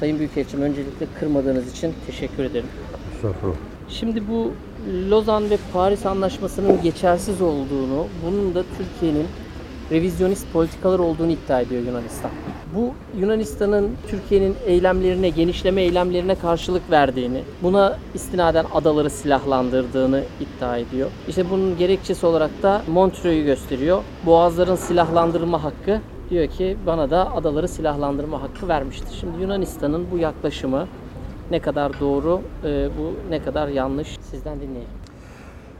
[0.00, 2.66] Sayın Büyükelçim öncelikle kırmadığınız için teşekkür ederim.
[3.14, 3.56] Estağfurullah.
[3.88, 4.52] Şimdi bu
[5.10, 9.26] Lozan ve Paris Anlaşması'nın geçersiz olduğunu, bunun da Türkiye'nin
[9.90, 12.30] revizyonist politikalar olduğunu iddia ediyor Yunanistan.
[12.76, 21.10] Bu Yunanistan'ın Türkiye'nin eylemlerine, genişleme eylemlerine karşılık verdiğini, buna istinaden adaları silahlandırdığını iddia ediyor.
[21.28, 24.02] İşte bunun gerekçesi olarak da Montreux'u gösteriyor.
[24.26, 26.00] Boğazların silahlandırma hakkı
[26.30, 29.16] diyor ki bana da adaları silahlandırma hakkı vermiştir.
[29.20, 30.86] Şimdi Yunanistan'ın bu yaklaşımı
[31.50, 34.90] ne kadar doğru, e, bu ne kadar yanlış sizden dinleyelim.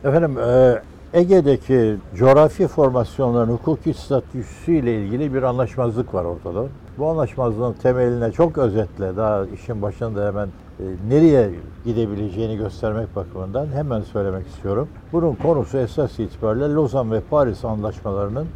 [0.04, 0.82] Efendim e,
[1.12, 6.64] Ege'deki coğrafi formasyonların hukuki statüsüyle ilgili bir anlaşmazlık var ortada.
[6.98, 11.50] Bu anlaşmazlığın temeline çok özetle daha işin başında hemen e, nereye
[11.84, 14.88] gidebileceğini göstermek bakımından hemen söylemek istiyorum.
[15.12, 18.46] Bunun konusu esas itibariyle Lozan ve Paris anlaşmalarının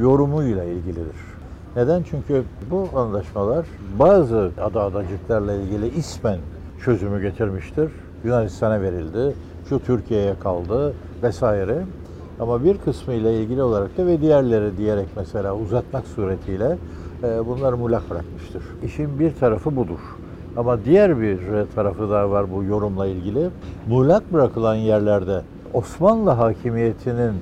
[0.00, 1.27] yorumuyla ilgilidir.
[1.76, 2.02] Neden?
[2.10, 3.66] Çünkü bu anlaşmalar
[3.98, 6.38] bazı ada adacıklarla ilgili ismen
[6.84, 7.90] çözümü getirmiştir.
[8.24, 9.34] Yunanistan'a verildi,
[9.68, 11.84] şu Türkiye'ye kaldı vesaire.
[12.40, 16.78] Ama bir kısmı ile ilgili olarak da ve diğerleri diyerek mesela uzatmak suretiyle
[17.22, 18.62] e, bunları muğlak bırakmıştır.
[18.84, 19.98] İşin bir tarafı budur.
[20.56, 21.38] Ama diğer bir
[21.74, 23.50] tarafı da var bu yorumla ilgili.
[23.88, 25.42] Muğlak bırakılan yerlerde
[25.74, 27.32] Osmanlı hakimiyetinin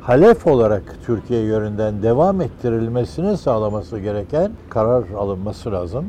[0.00, 6.04] halef olarak Türkiye yönünden devam ettirilmesini sağlaması gereken karar alınması lazım.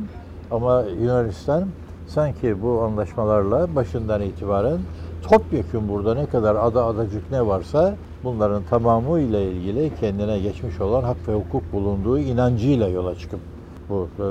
[0.52, 1.66] Ama Yunanistan
[2.08, 4.80] sanki bu anlaşmalarla başından itibaren
[5.24, 11.04] topyekun burada ne kadar ada adacık ne varsa bunların tamamı ile ilgili kendine geçmiş olan
[11.04, 13.40] hak ve hukuk bulunduğu inancıyla yola çıkıp
[13.90, 14.26] bu e,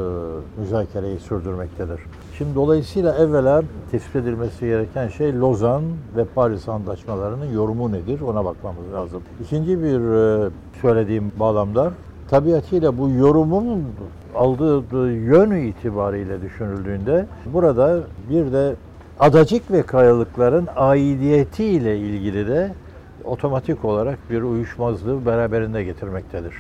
[0.61, 2.01] müzakereyi sürdürmektedir.
[2.41, 5.83] Şimdi dolayısıyla evvela tespit edilmesi gereken şey Lozan
[6.17, 9.23] ve Paris anlaşmalarının yorumu nedir ona bakmamız lazım.
[9.45, 10.51] İkinci bir e,
[10.83, 11.93] söylediğim bağlamda
[12.31, 13.85] tabiatıyla bu yorumun
[14.35, 18.75] aldığı yön itibariyle düşünüldüğünde burada bir de
[19.19, 22.73] adacık ve kayalıkların aidiyeti ile ilgili de
[23.25, 26.55] otomatik olarak bir uyuşmazlığı beraberinde getirmektedir.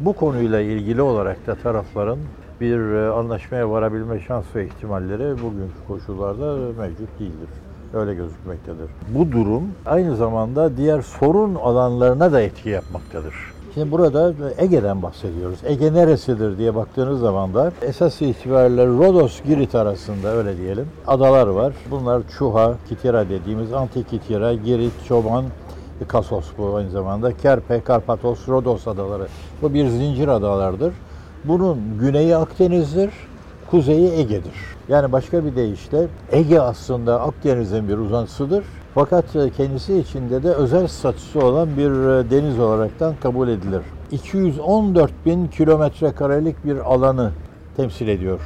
[0.00, 2.18] Bu konuyla ilgili olarak da tarafların
[2.60, 7.48] bir e, anlaşmaya varabilme şans ve ihtimalleri bugünkü koşullarda mevcut değildir.
[7.94, 8.90] Öyle gözükmektedir.
[9.08, 13.34] Bu durum aynı zamanda diğer sorun alanlarına da etki yapmaktadır.
[13.74, 15.58] Şimdi burada Ege'den bahsediyoruz.
[15.64, 21.72] Ege neresidir diye baktığınız zaman da esas itibariyle Rodos, Girit arasında öyle diyelim adalar var.
[21.90, 25.44] Bunlar Çuha, Kitira dediğimiz Antik Kitira, Girit, Çoban,
[26.08, 27.36] Kasos bu aynı zamanda.
[27.36, 29.26] Kerpe, Karpatos, Rodos adaları.
[29.62, 30.92] Bu bir zincir adalardır.
[31.44, 33.10] Bunun güneyi Akdeniz'dir,
[33.70, 34.54] kuzeyi Ege'dir.
[34.88, 38.64] Yani başka bir deyişle Ege aslında Akdeniz'in bir uzantısıdır.
[38.94, 39.24] Fakat
[39.56, 41.90] kendisi içinde de özel statüsü olan bir
[42.30, 43.80] deniz olaraktan kabul edilir.
[44.10, 47.30] 214 bin kilometre karelik bir alanı
[47.76, 48.40] temsil ediyor.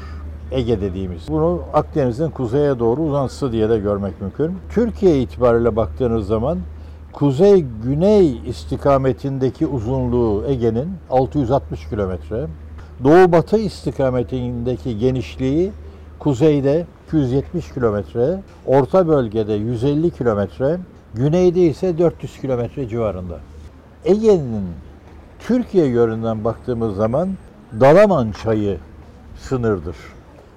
[0.50, 1.28] Ege dediğimiz.
[1.28, 4.58] Bunu Akdeniz'in kuzeye doğru uzantısı diye de görmek mümkün.
[4.70, 6.58] Türkiye itibariyle baktığınız zaman
[7.12, 12.46] kuzey-güney istikametindeki uzunluğu Ege'nin 660 kilometre,
[13.04, 15.72] doğu-batı istikametindeki genişliği
[16.18, 20.78] kuzeyde 270 kilometre, orta bölgede 150 kilometre,
[21.14, 23.38] güneyde ise 400 kilometre civarında.
[24.04, 24.64] Ege'nin
[25.38, 27.28] Türkiye yönünden baktığımız zaman
[27.80, 28.78] Dalaman çayı
[29.38, 29.96] sınırdır.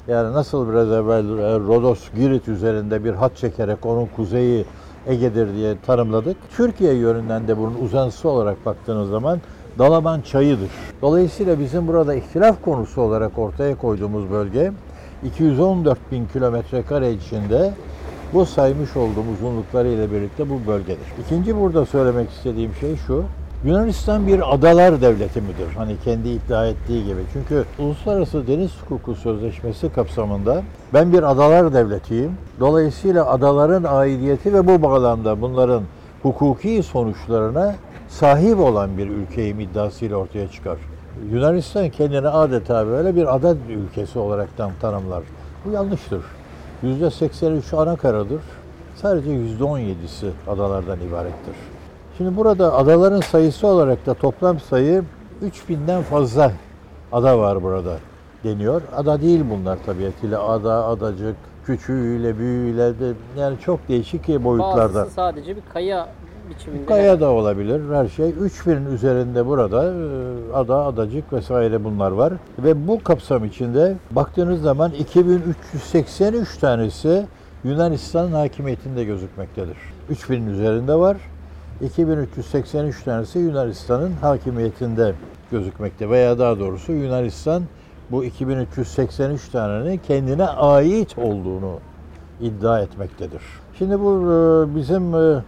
[0.07, 1.27] Yani nasıl biraz evvel
[1.67, 4.65] Rodos, Girit üzerinde bir hat çekerek onun kuzeyi
[5.07, 6.37] Ege'dir diye tanımladık.
[6.57, 9.39] Türkiye yönünden de bunun uzantısı olarak baktığınız zaman
[9.79, 10.69] Dalaman çayıdır.
[11.01, 14.71] Dolayısıyla bizim burada ihtilaf konusu olarak ortaya koyduğumuz bölge
[15.25, 17.73] 214 bin kilometre kare içinde
[18.33, 21.07] bu saymış olduğum uzunlukları ile birlikte bu bölgedir.
[21.25, 23.23] İkinci burada söylemek istediğim şey şu.
[23.65, 25.75] Yunanistan bir adalar devleti midir?
[25.77, 27.19] Hani kendi iddia ettiği gibi.
[27.33, 30.63] Çünkü Uluslararası Deniz Hukuku Sözleşmesi kapsamında
[30.93, 32.31] ben bir adalar devletiyim.
[32.59, 35.83] Dolayısıyla adaların aidiyeti ve bu bağlamda bunların
[36.25, 37.75] hukuki sonuçlarına
[38.07, 40.77] sahip olan bir ülkeyim iddiasıyla ortaya çıkar.
[41.31, 45.23] Yunanistan kendini adeta böyle bir ada ülkesi olaraktan tanımlar.
[45.65, 46.21] Bu yanlıştır.
[46.83, 48.41] %83 ana karadır.
[48.95, 51.55] Sadece %17'si adalardan ibarettir.
[52.17, 55.03] Şimdi burada adaların sayısı olarak da toplam sayı
[55.43, 56.51] 3000'den fazla
[57.11, 57.97] ada var burada
[58.43, 58.81] deniyor.
[58.95, 60.47] Ada değil bunlar tabiatıyla.
[60.47, 64.95] Ada, adacık, küçüğüyle, büyüğüyle de yani çok değişik boyutlarda.
[64.95, 66.07] Bazısı sadece bir kaya
[66.49, 66.85] biçiminde.
[66.85, 68.29] Kaya da olabilir her şey.
[68.29, 72.33] 3000'in üzerinde burada e, ada, adacık vesaire bunlar var.
[72.59, 77.25] Ve bu kapsam içinde baktığınız zaman 2383 tanesi
[77.63, 79.77] Yunanistan'ın hakimiyetinde gözükmektedir.
[80.11, 81.17] 3000'in üzerinde var.
[81.81, 85.13] 2383 tanesi Yunanistan'ın hakimiyetinde
[85.51, 87.63] gözükmekte veya daha doğrusu Yunanistan
[88.11, 91.79] bu 2383 tanenin kendine ait olduğunu
[92.41, 93.41] iddia etmektedir.
[93.77, 95.43] Şimdi bu e, bizim e,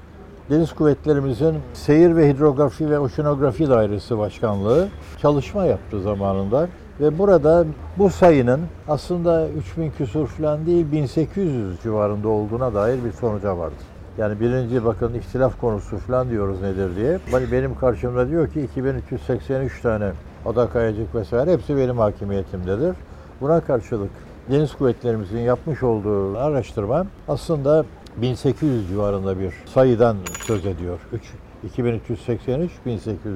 [0.49, 4.87] Deniz Kuvvetlerimizin Seyir ve Hidrografi ve Oşinografi Dairesi Başkanlığı
[5.21, 6.67] çalışma yaptı zamanında
[6.99, 7.65] ve burada
[7.97, 13.75] bu sayının aslında 3000 küsur falan değil 1800 civarında olduğuna dair bir sonuca vardı.
[14.17, 17.19] Yani birinci bakın ihtilaf konusu falan diyoruz nedir diye.
[17.31, 20.11] Hani benim karşımda diyor ki 2383 tane
[20.47, 22.95] ada kayacık vesaire hepsi benim hakimiyetimdedir.
[23.41, 24.11] Buna karşılık
[24.51, 27.85] Deniz Kuvvetlerimizin yapmış olduğu araştırma aslında
[28.17, 30.99] 1800 civarında bir sayıdan söz ediyor.
[31.13, 31.21] 3,
[31.63, 33.35] 2383, 1800.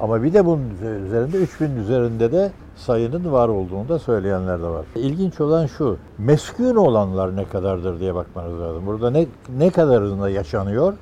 [0.00, 0.70] Ama bir de bunun
[1.06, 4.84] üzerinde 3000 üzerinde de sayının var olduğunu da söyleyenler de var.
[4.94, 8.86] İlginç olan şu, meskun olanlar ne kadardır diye bakmanız lazım.
[8.86, 9.26] Burada ne,
[9.58, 10.94] ne kadarında yaşanıyor?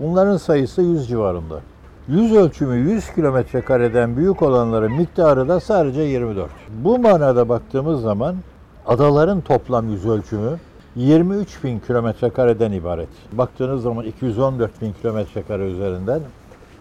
[0.00, 1.60] Bunların sayısı 100 civarında.
[2.08, 6.50] Yüz ölçümü 100 kilometre kareden büyük olanların miktarı da sadece 24.
[6.84, 8.36] Bu manada baktığımız zaman
[8.86, 10.58] adaların toplam yüz ölçümü
[10.96, 13.08] 23 bin kilometre kareden ibaret.
[13.32, 16.20] Baktığınız zaman 214 bin kilometre kare üzerinden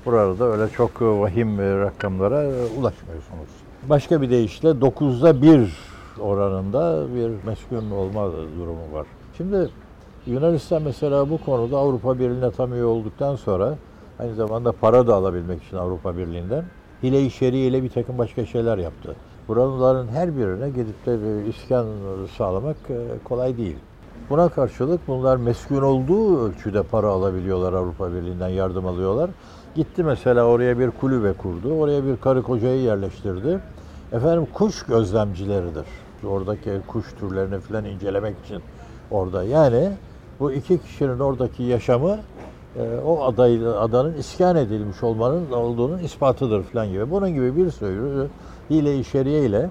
[0.05, 2.39] burada öyle çok vahim rakamlara
[2.79, 3.49] ulaşmıyorsunuz.
[3.89, 5.77] Başka bir deyişle 9'da 1
[6.19, 9.05] oranında bir meskun olma durumu var.
[9.37, 9.69] Şimdi
[10.25, 13.75] Yunanistan mesela bu konuda Avrupa Birliği'ne tam üye olduktan sonra
[14.23, 16.63] aynı zamanda para da alabilmek için Avrupa Birliği'nden
[17.03, 19.15] hile-i şer'i ile bir takım başka şeyler yaptı.
[19.47, 21.85] Buraların her birine gidip de bir iskan
[22.37, 22.77] sağlamak
[23.23, 23.75] kolay değil.
[24.29, 29.29] Buna karşılık bunlar meskun olduğu ölçüde para alabiliyorlar Avrupa Birliği'nden yardım alıyorlar.
[29.75, 31.73] Gitti mesela oraya bir kulübe kurdu.
[31.73, 33.59] Oraya bir karı kocayı yerleştirdi.
[34.11, 35.85] Efendim kuş gözlemcileridir.
[36.27, 38.61] Oradaki kuş türlerini falan incelemek için
[39.11, 39.43] orada.
[39.43, 39.89] Yani
[40.39, 42.32] bu iki kişinin oradaki yaşamı e,
[43.05, 47.11] o adayı, adanın iskan edilmiş olmanın olduğunun ispatıdır falan gibi.
[47.11, 48.27] Bunun gibi bir sürü
[48.69, 49.69] hile-i ile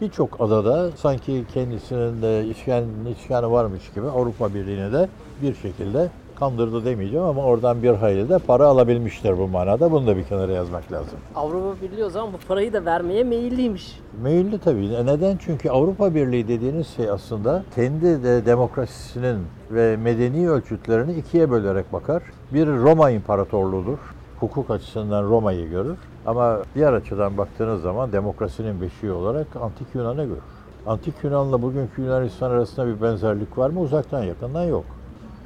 [0.00, 2.84] birçok adada sanki kendisinin de iskan,
[3.18, 5.08] iskanı varmış gibi Avrupa Birliği'ne de
[5.42, 9.92] bir şekilde kandırdı demeyeceğim ama oradan bir hayli de para alabilmiştir bu manada.
[9.92, 11.18] Bunu da bir kenara yazmak lazım.
[11.34, 14.00] Avrupa Birliği o zaman bu parayı da vermeye meyilliymiş.
[14.22, 15.06] Meyilli tabii.
[15.06, 15.36] Neden?
[15.36, 19.38] Çünkü Avrupa Birliği dediğiniz şey aslında kendi de demokrasisinin
[19.70, 22.22] ve medeni ölçütlerini ikiye bölerek bakar.
[22.52, 23.98] Bir Roma İmparatorluğu'dur.
[24.40, 25.96] Hukuk açısından Roma'yı görür.
[26.26, 30.42] Ama diğer açıdan baktığınız zaman demokrasinin beşiği olarak Antik Yunan'ı görür.
[30.86, 33.80] Antik Yunan'la bugünkü Yunanistan arasında bir benzerlik var mı?
[33.80, 34.84] Uzaktan yakından yok.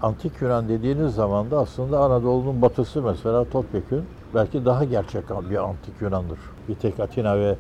[0.02, 4.02] Antik Yunan dediğiniz zaman da aslında Anadolu'nun batısı mesela topyekün
[4.34, 6.38] belki daha gerçek bir Antik Yunan'dır.
[6.68, 7.54] Bir tek Atina ve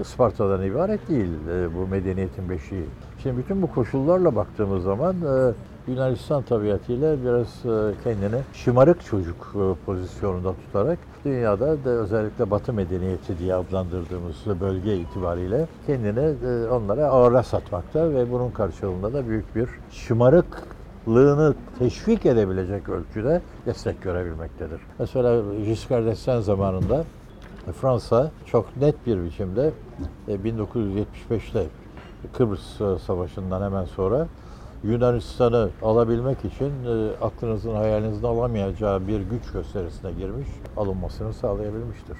[0.00, 1.30] Isparta'dan ibaret değil
[1.76, 2.86] bu medeniyetin beşiği.
[3.22, 5.14] Şimdi bütün bu koşullarla baktığımız zaman
[5.88, 7.62] Yunanistan tabiatıyla biraz
[8.04, 9.54] kendini şımarık çocuk
[9.86, 16.34] pozisyonunda tutarak dünyada da özellikle Batı medeniyeti diye adlandırdığımız bölge itibariyle kendini
[16.68, 20.73] onlara ağıra satmakta ve bunun karşılığında da büyük bir şımarık
[21.08, 24.80] lığını teşvik edebilecek ölçüde destek görebilmektedir.
[24.98, 27.04] Mesela Giscard d'Estaing zamanında
[27.80, 29.72] Fransa çok net bir biçimde
[30.28, 31.66] 1975'te
[32.32, 34.26] Kıbrıs Savaşı'ndan hemen sonra
[34.84, 36.72] Yunanistan'ı alabilmek için
[37.22, 42.16] aklınızın hayalinizin alamayacağı bir güç gösterisine girmiş, alınmasını sağlayabilmiştir.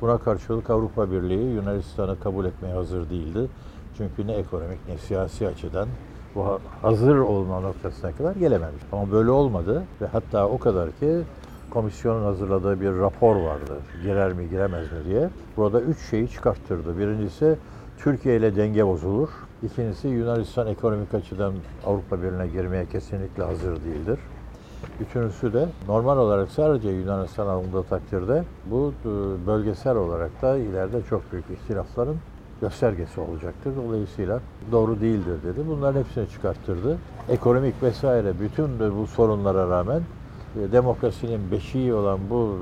[0.00, 3.48] Buna karşılık Avrupa Birliği Yunanistan'ı kabul etmeye hazır değildi.
[3.96, 5.88] Çünkü ne ekonomik ne siyasi açıdan
[6.34, 8.82] bu hazır olma noktasına kadar gelememiş.
[8.92, 11.22] Ama böyle olmadı ve hatta o kadar ki
[11.70, 13.78] komisyonun hazırladığı bir rapor vardı.
[14.02, 15.28] Girer mi giremez mi diye.
[15.56, 16.98] Burada üç şeyi çıkarttırdı.
[16.98, 17.56] Birincisi
[17.98, 19.28] Türkiye ile denge bozulur.
[19.62, 21.54] İkincisi Yunanistan ekonomik açıdan
[21.86, 24.18] Avrupa Birliği'ne girmeye kesinlikle hazır değildir.
[25.00, 28.92] Üçüncüsü de normal olarak sadece Yunanistan alındığı takdirde bu
[29.46, 32.16] bölgesel olarak da ileride çok büyük ihtilafların
[32.64, 33.72] göstergesi olacaktır.
[33.76, 34.40] Dolayısıyla
[34.72, 35.60] doğru değildir dedi.
[35.68, 36.98] Bunların hepsini çıkarttırdı.
[37.28, 40.02] Ekonomik vesaire bütün bu sorunlara rağmen
[40.72, 42.56] demokrasinin beşiği olan bu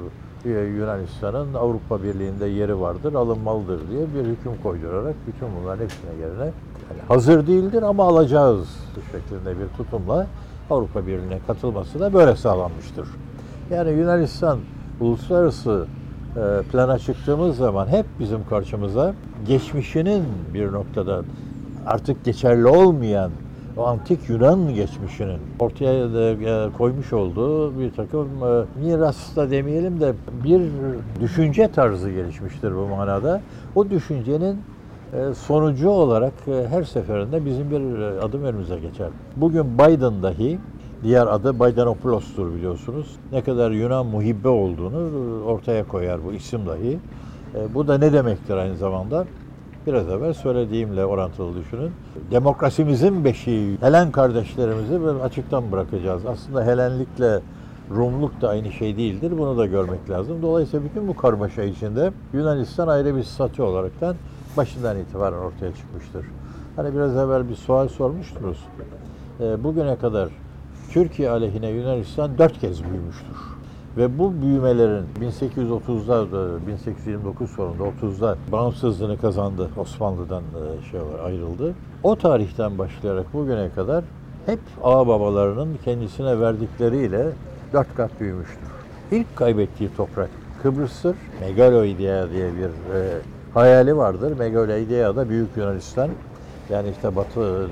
[0.79, 7.03] Yunanistan'ın Avrupa Birliği'nde yeri vardır, alınmalıdır diye bir hüküm koydurarak bütün bunların hepsine yerine yani
[7.09, 8.69] hazır değildir ama alacağız
[9.13, 10.27] şeklinde bir tutumla
[10.71, 13.09] Avrupa Birliği'ne katılması da böyle sağlanmıştır.
[13.71, 14.59] Yani Yunanistan
[15.01, 15.87] uluslararası
[16.73, 19.15] plana çıktığımız zaman hep bizim karşımıza
[19.47, 20.25] geçmişinin
[20.55, 21.23] bir noktada
[21.87, 23.31] artık geçerli olmayan
[23.77, 28.29] o antik Yunan geçmişinin ortaya da koymuş olduğu bir takım
[28.85, 30.63] miras da demeyelim de bir
[31.21, 33.41] düşünce tarzı gelişmiştir bu manada.
[33.75, 34.57] O düşüncenin
[35.35, 39.09] sonucu olarak her seferinde bizim bir adım önümüze geçer.
[39.37, 40.59] Bugün Biden dahi
[41.03, 43.17] Diğer adı Baydanopoulos'tur biliyorsunuz.
[43.33, 45.11] Ne kadar Yunan muhibbe olduğunu
[45.45, 46.99] ortaya koyar bu isim dahi.
[47.55, 49.25] E, bu da ne demektir aynı zamanda?
[49.87, 51.91] Biraz evvel söylediğimle orantılı düşünün.
[52.31, 56.27] Demokrasimizin beşiği Helen kardeşlerimizi açıktan bırakacağız.
[56.27, 57.41] Aslında Helenlikle
[57.91, 59.33] Rumluk da aynı şey değildir.
[59.39, 60.43] Bunu da görmek lazım.
[60.43, 64.17] Dolayısıyla bütün bu karmaşa içinde Yunanistan ayrı bir statü olaraktan
[64.57, 66.27] başından itibaren ortaya çıkmıştır.
[66.77, 68.59] Hani biraz evvel bir sual sormuştunuz.
[69.41, 70.29] E, bugüne kadar
[70.93, 73.37] Türkiye aleyhine Yunanistan dört kez büyümüştür.
[73.97, 79.69] Ve bu büyümelerin 1830'da, 1829 sonunda 30'da bağımsızlığını kazandı.
[79.77, 81.75] Osmanlı'dan e, şey olarak ayrıldı.
[82.03, 84.05] O tarihten başlayarak bugüne kadar
[84.47, 87.27] hep ağababalarının kendisine verdikleriyle
[87.73, 88.69] dört kat büyümüştür.
[89.13, 90.31] İlk kaybettiği toprak
[90.63, 91.17] Kıbrıs'tır.
[91.41, 93.19] Megaloidea diye bir e,
[93.55, 94.39] hayali vardır.
[94.39, 96.11] Megaloidea da Büyük Yunanistan.
[96.71, 97.69] Yani işte Batı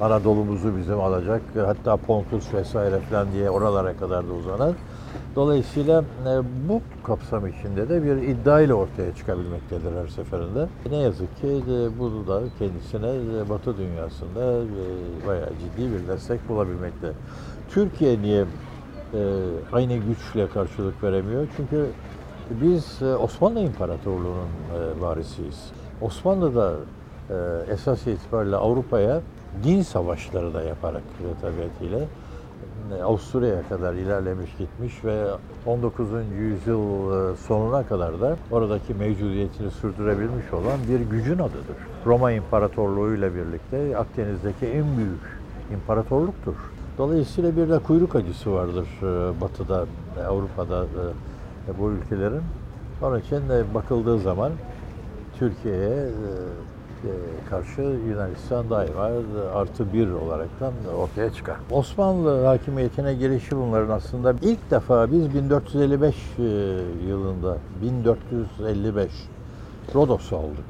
[0.00, 1.42] Anadolu'muzu bizim alacak.
[1.66, 4.74] Hatta Pontus vesaire falan diye oralara kadar da uzanan.
[5.36, 10.68] Dolayısıyla e, bu kapsam içinde de bir iddia ile ortaya çıkabilmektedir her seferinde.
[10.90, 16.48] Ne yazık ki e, bu da kendisine e, Batı dünyasında e, bayağı ciddi bir destek
[16.48, 17.12] bulabilmekte.
[17.70, 18.44] Türkiye niye
[19.14, 19.20] e,
[19.72, 21.46] aynı güçle karşılık veremiyor?
[21.56, 21.86] Çünkü
[22.50, 24.48] biz e, Osmanlı İmparatorluğu'nun
[24.98, 25.70] e, varisiyiz.
[26.00, 26.74] Osmanlı da
[27.30, 27.34] e,
[27.72, 29.20] esas itibariyle Avrupa'ya
[29.64, 31.02] din savaşları da yaparak
[31.40, 32.00] tabiatıyla
[32.98, 35.24] e, Avusturya'ya kadar ilerlemiş gitmiş ve
[35.66, 36.08] 19.
[36.38, 41.76] yüzyıl e, sonuna kadar da oradaki mevcudiyetini sürdürebilmiş olan bir gücün adıdır.
[42.06, 45.40] Roma İmparatorluğu ile birlikte Akdeniz'deki en büyük
[45.72, 46.54] imparatorluktur.
[46.98, 49.86] Dolayısıyla bir de kuyruk acısı vardır e, Batı'da,
[50.28, 50.86] Avrupa'da
[51.78, 52.42] bu ülkelerin.
[53.02, 53.42] Onun için
[53.74, 54.52] bakıldığı zaman
[55.38, 56.08] Türkiye'ye
[57.50, 59.10] karşı Yunanistan daima
[59.54, 61.56] artı bir olaraktan ortaya çıkar.
[61.70, 66.14] Osmanlı hakimiyetine girişi bunların aslında ilk defa biz 1455
[67.08, 69.10] yılında 1455
[69.94, 70.64] Rodos'u aldık.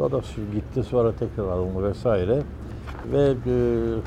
[0.00, 2.42] Rodos gitti sonra tekrar alındı vesaire.
[3.12, 3.34] Ve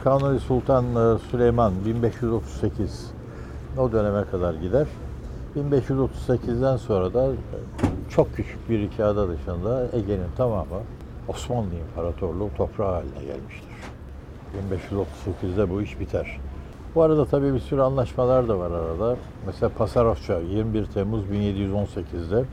[0.04, 0.86] Kanuni Sultan
[1.32, 3.12] Süleyman 1538
[3.78, 4.88] o döneme kadar gider.
[5.56, 7.32] 1538'den sonra da
[8.10, 10.80] çok küçük bir iki ada dışında Ege'nin tamamı
[11.28, 13.72] Osmanlı İmparatorluğu toprağı haline gelmiştir.
[14.72, 16.40] 1538'de bu iş biter.
[16.96, 19.16] Bu arada tabii bir sürü anlaşmalar da var arada.
[19.46, 22.44] Mesela Pasarofça 21 Temmuz 1718'de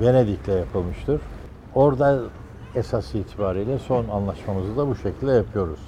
[0.00, 1.20] Venedik'le yapılmıştır.
[1.74, 2.20] Orada
[2.74, 5.80] esas itibariyle son anlaşmamızı da bu şekilde yapıyoruz.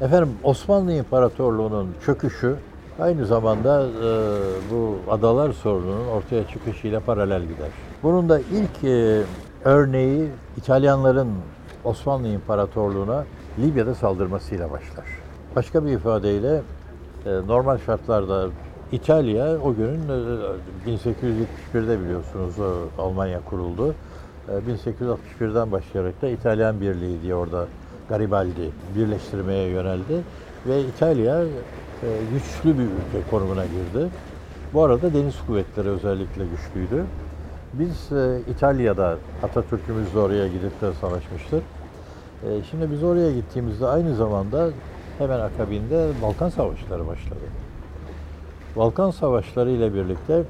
[0.00, 2.56] Efendim Osmanlı İmparatorluğu'nun çöküşü
[3.00, 4.10] aynı zamanda e,
[4.70, 7.68] bu adalar sorununun ortaya çıkışıyla paralel gider.
[8.02, 9.22] Bunun da ilk e,
[9.64, 11.28] örneği İtalyanların
[11.84, 13.24] Osmanlı İmparatorluğu'na
[13.58, 15.04] Libya'da saldırmasıyla başlar.
[15.56, 16.62] Başka bir ifadeyle
[17.26, 18.48] e, normal şartlarda
[18.92, 20.00] İtalya o günün
[20.86, 22.54] 1871'de e, biliyorsunuz
[22.98, 23.94] Almanya kuruldu.
[24.48, 27.66] 1861'den e, başlayarak da İtalyan Birliği diye orada
[28.08, 30.22] Garibaldi birleştirmeye yöneldi
[30.66, 31.44] ve İtalya
[32.32, 34.08] güçlü bir ülke konumuna girdi.
[34.74, 37.04] Bu arada deniz kuvvetleri özellikle güçlüydü.
[37.72, 41.58] Biz e, İtalya'da Atatürk'ümüz de oraya gidip de savaşmıştır.
[41.58, 44.70] E, şimdi biz oraya gittiğimizde aynı zamanda
[45.18, 47.40] hemen akabinde Balkan Savaşları başladı.
[48.76, 50.42] Balkan Savaşları ile birlikte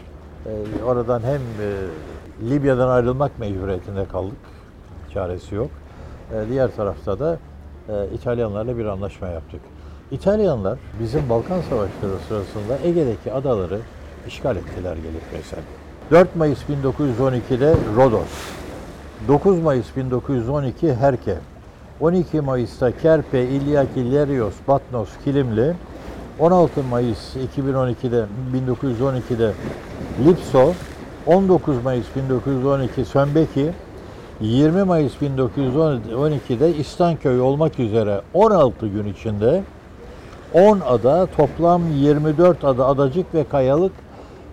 [0.47, 4.37] e, oradan hem e, Libya'dan ayrılmak mecburiyetinde kaldık.
[5.14, 5.71] Çaresi yok.
[6.35, 7.38] E, diğer tarafta da
[7.88, 9.61] e, İtalyanlarla bir anlaşma yaptık.
[10.11, 13.79] İtalyanlar bizim Balkan Savaşları sırasında Ege'deki adaları
[14.26, 15.62] işgal ettiler gelip mesela.
[16.12, 18.28] 4 Mayıs 1912'de Rodos,
[19.28, 21.38] 9 Mayıs 1912 Herke,
[22.00, 25.75] 12 Mayıs'ta Kerpe, İlyaki, Lerios, Batnos, Kilimli,
[26.38, 29.52] 16 Mayıs 2012'de 1912'de
[30.25, 30.73] Lipso,
[31.26, 33.71] 19 Mayıs 1912 Sönbeki,
[34.40, 39.62] 20 Mayıs 1912'de İstanköy olmak üzere 16 gün içinde
[40.54, 43.92] 10 ada, toplam 24 ada, adacık ve kayalık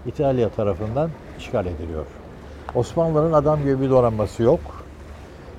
[0.05, 1.09] İtalya tarafından
[1.39, 2.05] işgal ediliyor.
[2.75, 4.59] Osmanlı'nın adam gibi bir donanması yok.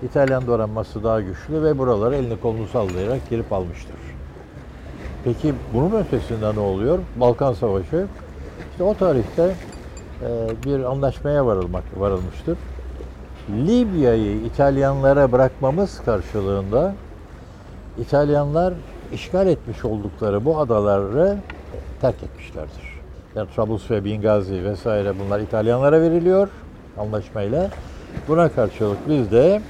[0.03, 3.97] İtalyan donanması daha güçlü ve buraları elini kolunu sallayarak girip almıştır.
[5.25, 6.99] Peki bunun ötesinde ne oluyor?
[7.17, 8.07] Balkan Savaşı.
[8.71, 9.55] İşte o tarihte
[10.23, 12.59] e, bir anlaşmaya varılmak varılmıştır.
[13.51, 16.95] Libya'yı İtalyanlara bırakmamız karşılığında
[17.99, 18.75] İtalyanlar
[19.13, 21.39] işgal etmiş oldukları bu adaları
[22.01, 22.90] terk etmişlerdir.
[23.37, 26.49] Yani Trablus ve Bingazi vesaire bunlar İtalyanlara veriliyor
[26.99, 27.71] anlaşmayla.
[28.29, 29.61] Buna karşılık biz de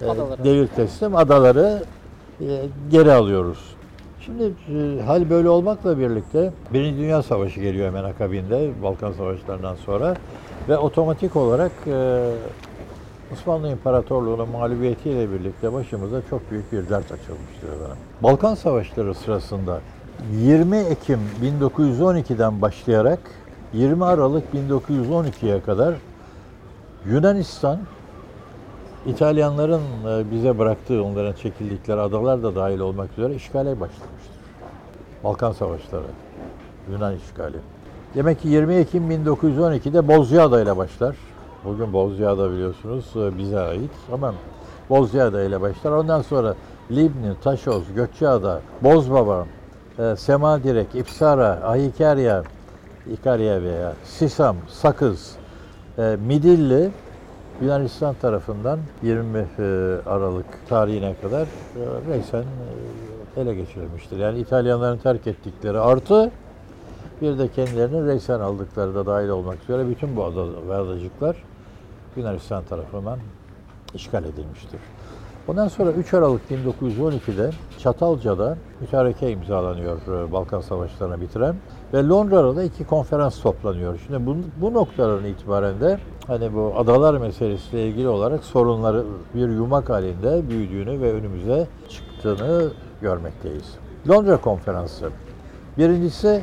[0.00, 0.06] e,
[0.44, 1.82] devir teslim adaları
[2.40, 2.44] e,
[2.90, 3.74] geri alıyoruz.
[4.20, 10.14] Şimdi e, hal böyle olmakla birlikte Birinci Dünya Savaşı geliyor hemen akabinde Balkan Savaşlarından sonra
[10.68, 11.72] ve otomatik olarak
[13.32, 17.96] Osmanlı İmparatorluğu'nun mağlubiyetiyle birlikte başımıza çok büyük bir dert açılmıştır efendim.
[18.22, 19.80] Balkan Savaşları sırasında
[20.32, 23.18] 20 Ekim 1912'den başlayarak
[23.72, 25.94] 20 Aralık 1912'ye kadar
[27.06, 27.78] Yunanistan
[29.06, 34.34] İtalyanların e, bize bıraktığı, onların çekildikleri adalar da dahil olmak üzere işgale başlamıştır.
[35.24, 36.04] Balkan Savaşları,
[36.92, 37.56] Yunan işgali.
[38.14, 41.16] Demek ki 20 Ekim 1912'de Bozcaada ile başlar.
[41.64, 44.34] Bugün Bozcaada biliyorsunuz e, bize ait ama
[44.90, 45.92] Bozcaada ile başlar.
[45.92, 46.54] Ondan sonra
[46.90, 49.46] Libni, Taşoz, Gökçeada, Bozbaba,
[49.98, 52.42] e, Semadirek, İpsara, Ahikarya,
[53.12, 55.36] İkarya veya Sisam, Sakız,
[55.98, 56.90] e, Midilli
[57.62, 59.62] Yunanistan tarafından 20 e,
[60.06, 62.38] Aralık tarihine kadar e,
[63.36, 64.18] e, ele geçirilmiştir.
[64.18, 66.30] Yani İtalyanların terk ettikleri artı
[67.22, 71.36] bir de kendilerinin reysen aldıkları da dahil olmak üzere bütün bu ada ve adacıklar
[72.16, 73.18] Yunanistan tarafından
[73.94, 74.80] işgal edilmiştir.
[75.48, 77.50] Ondan sonra 3 Aralık 1912'de
[77.84, 81.54] Çatalca'da mütareke imzalanıyor e, Balkan Savaşları'nı bitiren
[81.94, 83.98] ve Londra'da iki konferans toplanıyor.
[84.06, 89.90] Şimdi bu, bu noktaların itibaren de hani bu adalar meselesiyle ilgili olarak sorunları bir yumak
[89.90, 93.74] halinde büyüdüğünü ve önümüze çıktığını görmekteyiz.
[94.08, 95.10] Londra Konferansı.
[95.78, 96.42] Birincisi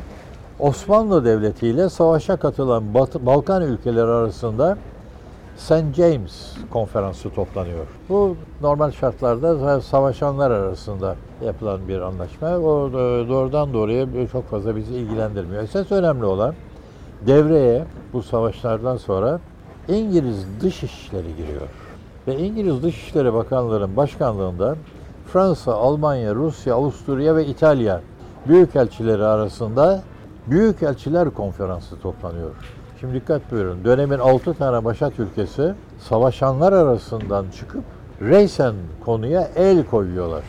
[0.58, 4.78] Osmanlı Devleti ile savaşa katılan Balkan ülkeleri arasında
[5.56, 5.94] St.
[5.96, 7.86] James konferansı toplanıyor.
[8.08, 12.48] Bu normal şartlarda savaşanlar arasında yapılan bir anlaşma.
[12.48, 12.92] O e,
[13.28, 15.62] doğrudan doğruya çok fazla bizi ilgilendirmiyor.
[15.62, 16.54] Esas önemli olan
[17.26, 19.40] devreye bu savaşlardan sonra
[19.88, 21.68] İngiliz Dışişleri giriyor.
[22.26, 24.76] Ve İngiliz Dışişleri Bakanlığı'nın başkanlığında
[25.32, 28.00] Fransa, Almanya, Rusya, Avusturya ve İtalya
[28.48, 30.02] büyükelçileri arasında
[30.46, 32.50] Büyükelçiler Konferansı toplanıyor.
[33.02, 33.84] Şimdi dikkat buyurun.
[33.84, 37.84] Dönemin 6 tane başat ülkesi savaşanlar arasından çıkıp
[38.20, 40.42] reysen konuya el koyuyorlar.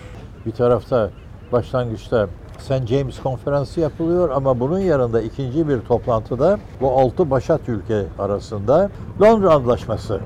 [0.45, 1.09] Bir tarafta
[1.51, 2.27] başlangıçta
[2.59, 2.87] St.
[2.87, 8.89] James konferansı yapılıyor ama bunun yanında ikinci bir toplantıda bu 6 başat ülke arasında
[9.21, 10.19] Londra Antlaşması.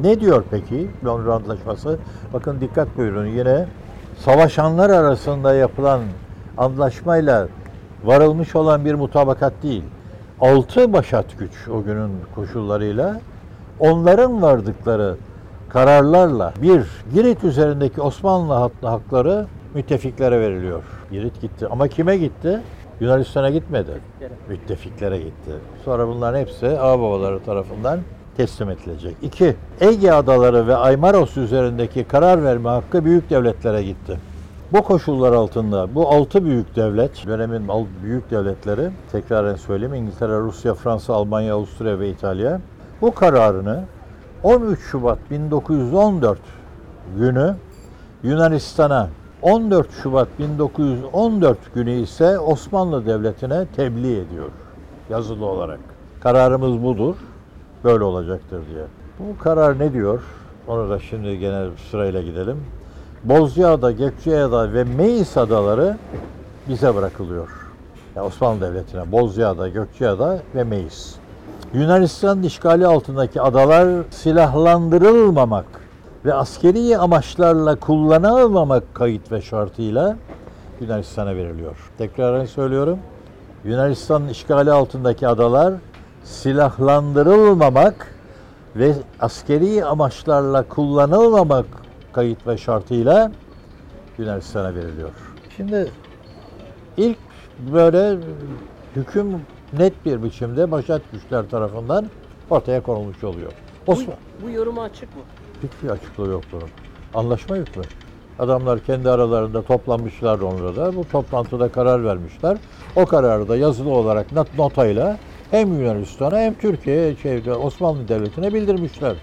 [0.00, 1.98] Ne diyor peki Londra Antlaşması?
[2.32, 3.66] Bakın dikkat buyurun yine
[4.18, 6.00] savaşanlar arasında yapılan
[6.58, 7.48] antlaşmayla
[8.04, 9.84] varılmış olan bir mutabakat değil
[10.40, 13.20] altı başat güç o günün koşullarıyla
[13.78, 15.16] onların vardıkları
[15.68, 20.82] kararlarla bir Girit üzerindeki Osmanlı hakları müttefiklere veriliyor.
[21.10, 22.60] Girit gitti ama kime gitti?
[23.00, 23.90] Yunanistan'a gitmedi.
[24.48, 25.50] Müttefiklere gitti.
[25.84, 28.00] Sonra bunların hepsi ağababaları tarafından
[28.36, 29.16] teslim edilecek.
[29.22, 34.18] İki, Ege adaları ve Aymaros üzerindeki karar verme hakkı büyük devletlere gitti.
[34.72, 37.68] Bu koşullar altında bu altı büyük devlet, dönemin
[38.02, 42.60] büyük devletleri, tekraren söyleyeyim İngiltere, Rusya, Fransa, Almanya, Avusturya ve İtalya
[43.00, 43.84] bu kararını
[44.42, 46.38] 13 Şubat 1914
[47.16, 47.56] günü
[48.22, 49.08] Yunanistan'a
[49.42, 54.50] 14 Şubat 1914 günü ise Osmanlı Devleti'ne tebliğ ediyor
[55.10, 55.80] yazılı olarak.
[56.20, 57.16] Kararımız budur,
[57.84, 58.84] böyle olacaktır diye.
[59.18, 60.22] Bu karar ne diyor?
[60.68, 62.56] Onu da şimdi gene sırayla gidelim.
[63.24, 65.96] Bozcaada, Gökçeada ve Meis adaları
[66.68, 67.48] bize bırakılıyor.
[68.16, 71.14] Yani Osmanlı Devleti'ne Bozcaada, Gökçeada ve Meis.
[71.74, 75.66] Yunanistan işgali altındaki adalar silahlandırılmamak
[76.24, 80.16] ve askeri amaçlarla kullanılmamak kayıt ve şartıyla
[80.80, 81.76] Yunanistan'a veriliyor.
[81.98, 82.98] Tekrar söylüyorum.
[83.64, 85.74] Yunanistan işgali altındaki adalar
[86.24, 88.14] silahlandırılmamak
[88.76, 91.66] ve askeri amaçlarla kullanılmamak
[92.12, 93.32] kayıt ve şartıyla
[94.18, 95.10] Yunanistan'a veriliyor.
[95.56, 95.90] Şimdi
[96.96, 97.18] ilk
[97.72, 98.16] böyle
[98.96, 99.26] hüküm
[99.78, 102.06] net bir biçimde başat güçler tarafından
[102.50, 103.52] ortaya konulmuş oluyor.
[103.86, 104.16] Osman.
[104.42, 105.22] Bu, bu yoruma açık mı?
[105.62, 106.68] Hiçbir açıklığı yok bunun.
[107.14, 107.82] Anlaşma hükmü.
[108.38, 110.96] Adamlar kendi aralarında toplanmışlar Londra'da.
[110.96, 112.58] Bu toplantıda karar vermişler.
[112.96, 115.18] O kararı da yazılı olarak not notayla
[115.50, 119.16] hem Yunanistan'a hem Türkiye'ye, şey, Osmanlı Devleti'ne bildirmişler.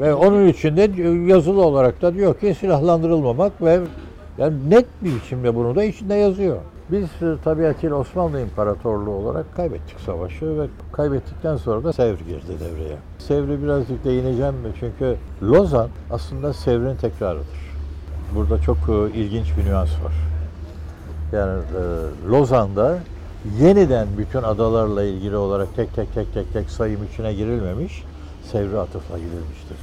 [0.00, 0.90] Ve onun içinde
[1.30, 3.80] yazılı olarak da diyor ki silahlandırılmamak ve
[4.38, 6.56] yani net bir biçimde bunu da içinde yazıyor.
[6.90, 12.96] Biz e, tabiatıyla Osmanlı İmparatorluğu olarak kaybettik savaşı ve kaybettikten sonra da Sevr girdi devreye.
[13.18, 17.74] Sevr'i birazcık değineceğim çünkü Lozan aslında Sevr'in tekrarıdır.
[18.34, 20.14] Burada çok e, ilginç bir nüans var.
[21.32, 22.98] Yani e, Lozan'da
[23.60, 28.04] yeniden bütün adalarla ilgili olarak tek tek tek tek tek sayım içine girilmemiş
[28.52, 29.76] Sevr'e atıfla gidilmiştir.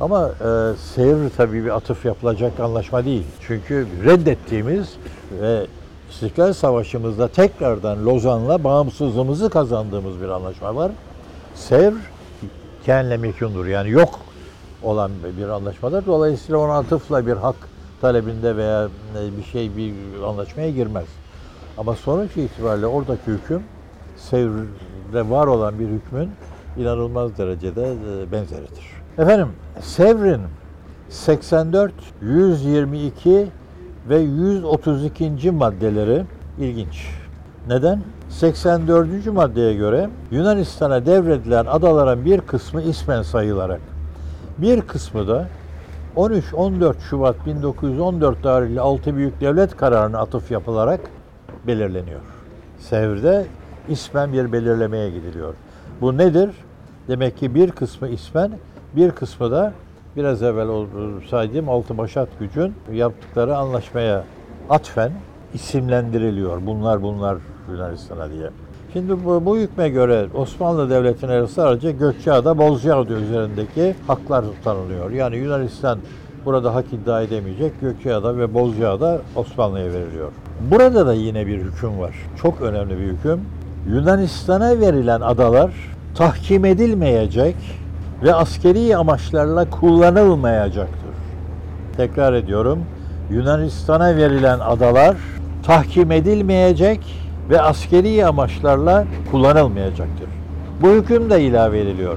[0.00, 3.24] Ama e, Sevr tabii bir atıf yapılacak anlaşma değil.
[3.40, 4.94] Çünkü reddettiğimiz
[5.40, 5.66] ve
[6.10, 10.92] İstiklal Savaşı'mızda tekrardan Lozan'la bağımsızlığımızı kazandığımız bir anlaşma var.
[11.54, 11.94] Sevr
[12.84, 14.20] kenle mekûndur yani yok
[14.82, 16.06] olan bir anlaşmadır.
[16.06, 17.56] Dolayısıyla ona atıfla bir hak
[18.00, 18.88] talebinde veya
[19.38, 21.06] bir şey bir anlaşmaya girmez.
[21.78, 23.62] Ama sonuç itibariyle oradaki hüküm
[24.16, 26.30] Sevr'de var olan bir hükmün
[26.78, 28.84] inanılmaz derecede e, benzeridir.
[29.18, 29.48] Efendim
[29.80, 30.40] Sevr'in
[31.08, 33.46] 84, 122
[34.08, 35.50] ve 132.
[35.50, 36.24] maddeleri
[36.58, 37.10] ilginç.
[37.68, 38.02] Neden?
[38.28, 39.26] 84.
[39.26, 43.80] maddeye göre Yunanistan'a devredilen adaların bir kısmı ismen sayılarak,
[44.58, 45.48] bir kısmı da
[46.16, 51.00] 13-14 Şubat 1914 tarihli 6 büyük devlet kararına atıf yapılarak
[51.66, 52.20] belirleniyor.
[52.78, 53.46] Sevr'de
[53.88, 55.54] ismen bir belirlemeye gidiliyor.
[56.00, 56.50] Bu nedir?
[57.08, 58.52] Demek ki bir kısmı ismen,
[58.96, 59.72] bir kısmı da
[60.16, 60.86] biraz evvel
[61.30, 64.24] saydığım altı başat gücün yaptıkları anlaşmaya
[64.70, 65.12] atfen
[65.54, 66.66] isimlendiriliyor.
[66.66, 67.36] Bunlar bunlar
[67.70, 68.50] Yunanistan'a diye.
[68.92, 75.10] Şimdi bu, bu hükme göre Osmanlı Devleti'ne sadece Gökçeada, Bozcaada üzerindeki haklar tanınıyor.
[75.10, 75.98] Yani Yunanistan
[76.44, 77.80] burada hak iddia edemeyecek.
[77.80, 80.32] Gökçeada ve Bozcaada Osmanlı'ya veriliyor.
[80.70, 82.14] Burada da yine bir hüküm var.
[82.42, 83.40] Çok önemli bir hüküm.
[83.88, 87.56] Yunanistan'a verilen adalar tahkim edilmeyecek
[88.22, 91.14] ve askeri amaçlarla kullanılmayacaktır.
[91.96, 92.78] Tekrar ediyorum.
[93.30, 95.16] Yunanistan'a verilen adalar
[95.66, 97.00] tahkim edilmeyecek
[97.50, 100.28] ve askeri amaçlarla kullanılmayacaktır.
[100.82, 102.16] Bu hüküm de ilave ediliyor.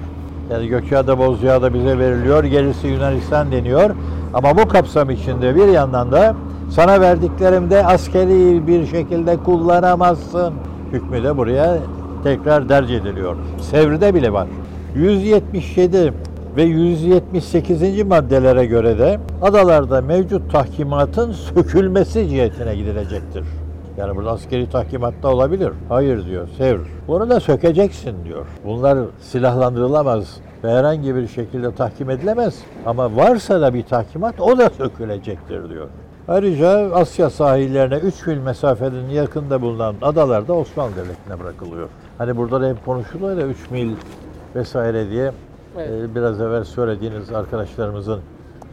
[0.52, 3.96] Yani Gökçeada, Bozcaada bize veriliyor, gerisi Yunanistan deniyor.
[4.34, 6.36] Ama bu kapsam içinde bir yandan da
[6.70, 10.54] sana verdiklerimde askeri bir şekilde kullanamazsın
[10.92, 11.78] hükmü de buraya
[12.24, 13.36] tekrar derc ediliyor.
[13.62, 14.48] Sevr'de bile var.
[14.96, 16.14] 177
[16.56, 18.04] ve 178.
[18.04, 23.44] maddelere göre de adalarda mevcut tahkimatın sökülmesi cihetine gidilecektir.
[23.98, 25.72] Yani burada askeri tahkimat da olabilir.
[25.90, 26.80] Hayır diyor Sevr.
[27.08, 28.46] Bunu da sökeceksin diyor.
[28.66, 32.60] Bunlar silahlandırılamaz ve herhangi bir şekilde tahkim edilemez.
[32.86, 35.88] Ama varsa da bir tahkimat o da sökülecektir diyor.
[36.28, 41.90] Ayrıca Asya sahillerine 3 mil mesafenin yakında bulunan adalar da Osmanlı Devleti'ne bırakılıyor.
[42.20, 43.96] Hani burada da hep konuşuluyor ya 3 mil
[44.56, 45.32] vesaire diye.
[45.78, 45.90] Evet.
[45.90, 48.20] Ee, biraz evvel söylediğiniz arkadaşlarımızın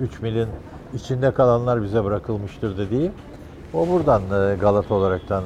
[0.01, 0.49] 3 milin
[0.95, 3.11] içinde kalanlar bize bırakılmıştır dediği.
[3.75, 5.45] O buradan e, Galata olaraktan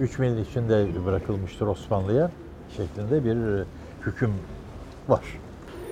[0.00, 2.30] 3 e, milin içinde bırakılmıştır Osmanlı'ya
[2.76, 3.64] şeklinde bir e,
[4.06, 4.32] hüküm
[5.08, 5.22] var.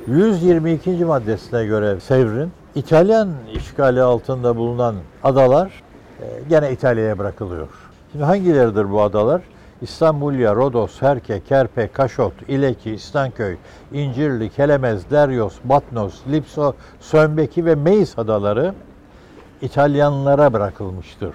[0.06, 1.04] 122.
[1.04, 5.82] maddesine göre Sevr'in İtalyan işgali altında bulunan adalar
[6.48, 7.68] gene İtalya'ya bırakılıyor.
[8.12, 9.42] Şimdi hangileridir bu adalar?
[9.82, 13.56] İstanbulya, Rodos, Herke, Kerpe, Kaşot, İleki, İstanköy,
[13.92, 18.74] İncirli, Kelemez, Deryos, Batnos, Lipso, Sönbeki ve Meis adaları
[19.62, 21.34] İtalyanlara bırakılmıştır.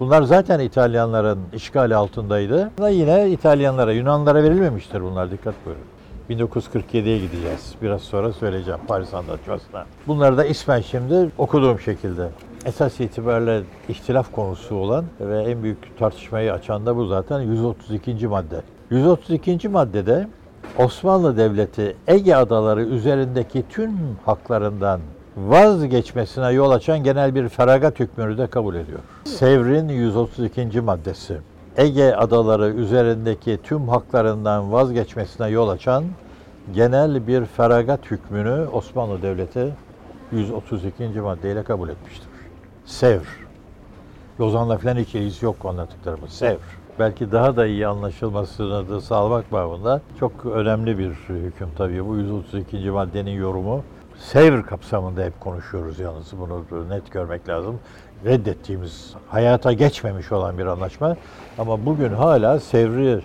[0.00, 2.70] Bunlar zaten İtalyanların işgali altındaydı.
[2.90, 5.30] Yine İtalyanlara, Yunanlara verilmemiştir bunlar.
[5.30, 5.82] Dikkat buyurun.
[6.30, 7.74] 1947'ye gideceğiz.
[7.82, 9.84] Biraz sonra söyleyeceğim Paris Antlaşması'na.
[10.06, 12.28] Bunları da ismen şimdi okuduğum şekilde.
[12.66, 18.26] Esas itibariyle ihtilaf konusu olan ve en büyük tartışmayı açan da bu zaten 132.
[18.26, 18.62] madde.
[18.90, 19.68] 132.
[19.68, 20.28] maddede
[20.78, 23.90] Osmanlı Devleti Ege adaları üzerindeki tüm
[24.24, 25.00] haklarından
[25.36, 28.98] vazgeçmesine yol açan genel bir feragat hükmünü de kabul ediyor.
[29.24, 30.80] Sevr'in 132.
[30.80, 31.38] maddesi.
[31.76, 36.04] Ege adaları üzerindeki tüm haklarından vazgeçmesine yol açan
[36.74, 39.74] genel bir feragat hükmünü Osmanlı Devleti
[40.32, 41.20] 132.
[41.20, 42.31] maddeyle kabul etmiştir.
[42.86, 43.42] Sevr.
[44.40, 46.30] Lozan'la falan hiç ilgisi yok anlattıklarımız.
[46.30, 46.58] Sevr.
[46.98, 52.06] Belki daha da iyi anlaşılmasını da sağlamak babında çok önemli bir hüküm tabii.
[52.06, 52.90] Bu 132.
[52.90, 53.82] maddenin yorumu
[54.18, 57.78] Sevr kapsamında hep konuşuyoruz yalnız bunu net görmek lazım.
[58.24, 61.16] Reddettiğimiz, hayata geçmemiş olan bir anlaşma.
[61.58, 63.22] Ama bugün hala Sevr'i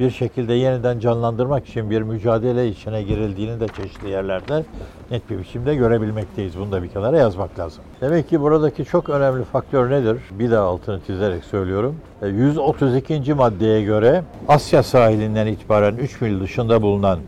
[0.00, 4.64] bir şekilde yeniden canlandırmak için bir mücadele içine girildiğini de çeşitli yerlerde
[5.10, 6.58] net bir biçimde görebilmekteyiz.
[6.58, 7.84] Bunu da bir kenara yazmak lazım.
[8.00, 10.18] Demek ki buradaki çok önemli faktör nedir?
[10.30, 11.96] Bir daha altını çizerek söylüyorum.
[12.22, 13.14] 132.
[13.14, 17.18] E, maddeye göre Asya sahilinden itibaren 3 mil dışında bulunan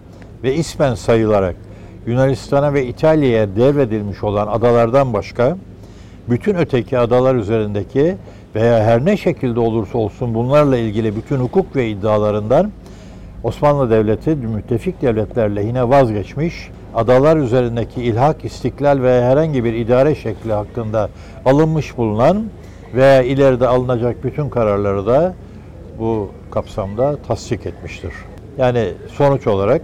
[0.43, 1.57] ve ismen sayılarak
[2.07, 5.57] Yunanistan'a ve İtalya'ya devredilmiş olan adalardan başka
[6.29, 8.17] bütün öteki adalar üzerindeki
[8.55, 12.73] veya her ne şekilde olursa olsun bunlarla ilgili bütün hukuk ve iddialarından
[13.43, 20.53] Osmanlı Devleti müttefik devletler lehine vazgeçmiş, adalar üzerindeki ilhak, istiklal ve herhangi bir idare şekli
[20.53, 21.09] hakkında
[21.45, 22.45] alınmış bulunan
[22.95, 25.35] veya ileride alınacak bütün kararları da
[25.99, 28.13] bu kapsamda tasdik etmiştir.
[28.59, 29.83] Yani sonuç olarak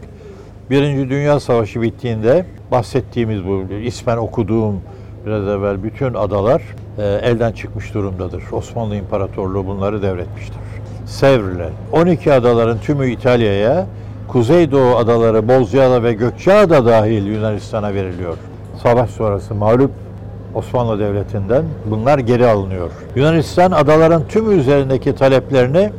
[0.70, 4.80] Birinci Dünya Savaşı bittiğinde bahsettiğimiz bu ismen okuduğum
[5.26, 6.62] biraz evvel bütün adalar
[7.02, 8.42] elden çıkmış durumdadır.
[8.52, 10.58] Osmanlı İmparatorluğu bunları devretmiştir.
[11.06, 13.86] Sevr'le 12 adaların tümü İtalya'ya,
[14.28, 18.36] Kuzeydoğu adaları Bozcaada ve Gökçeada dahil Yunanistan'a veriliyor.
[18.82, 19.90] savaş sonrası mağlup
[20.54, 22.90] Osmanlı Devleti'nden bunlar geri alınıyor.
[23.16, 25.90] Yunanistan adaların tümü üzerindeki taleplerini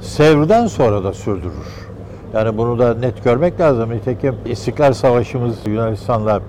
[0.00, 1.90] Sevr'den sonra da sürdürür.
[2.34, 3.90] Yani bunu da net görmek lazım.
[3.90, 6.40] Nitekim İstiklal Savaşımız Yunanistan'la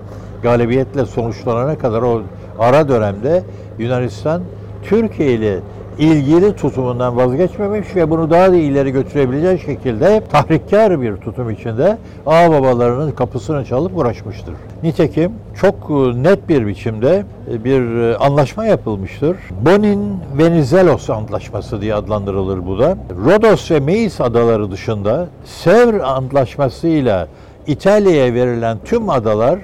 [0.42, 2.22] galibiyetle sonuçlanana kadar o
[2.62, 3.42] ara dönemde
[3.78, 4.42] Yunanistan
[4.82, 5.58] Türkiye ile
[5.98, 13.10] ilgili tutumundan vazgeçmemiş ve bunu daha da ileri götürebileceği şekilde tahrikkar bir tutum içinde ağababalarının
[13.10, 14.54] kapısını çalıp uğraşmıştır.
[14.82, 19.36] Nitekim çok e, net bir biçimde e, bir e, anlaşma yapılmıştır.
[19.66, 22.96] Bonin Venizelos Antlaşması diye adlandırılır bu da.
[23.24, 27.28] Rodos ve Meis adaları dışında Sevr Antlaşması'yla
[27.66, 29.58] İtalya'ya verilen tüm adalar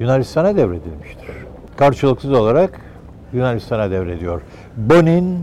[0.00, 1.19] Yunanistan'a devredilmiştir.
[1.80, 2.80] Karşılıksız olarak
[3.32, 4.40] Yunanistan'a devrediyor.
[4.76, 5.38] Bonin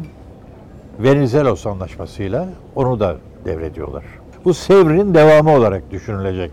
[0.99, 4.03] Venizelos anlaşmasıyla onu da devrediyorlar.
[4.45, 6.51] Bu Sevr'in devamı olarak düşünülecek.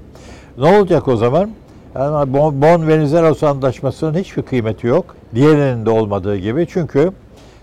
[0.58, 1.50] Ne olacak o zaman?
[1.94, 5.16] Yani Bon, Venizelos anlaşmasının hiçbir kıymeti yok.
[5.34, 6.66] Diğerinin de olmadığı gibi.
[6.70, 7.10] Çünkü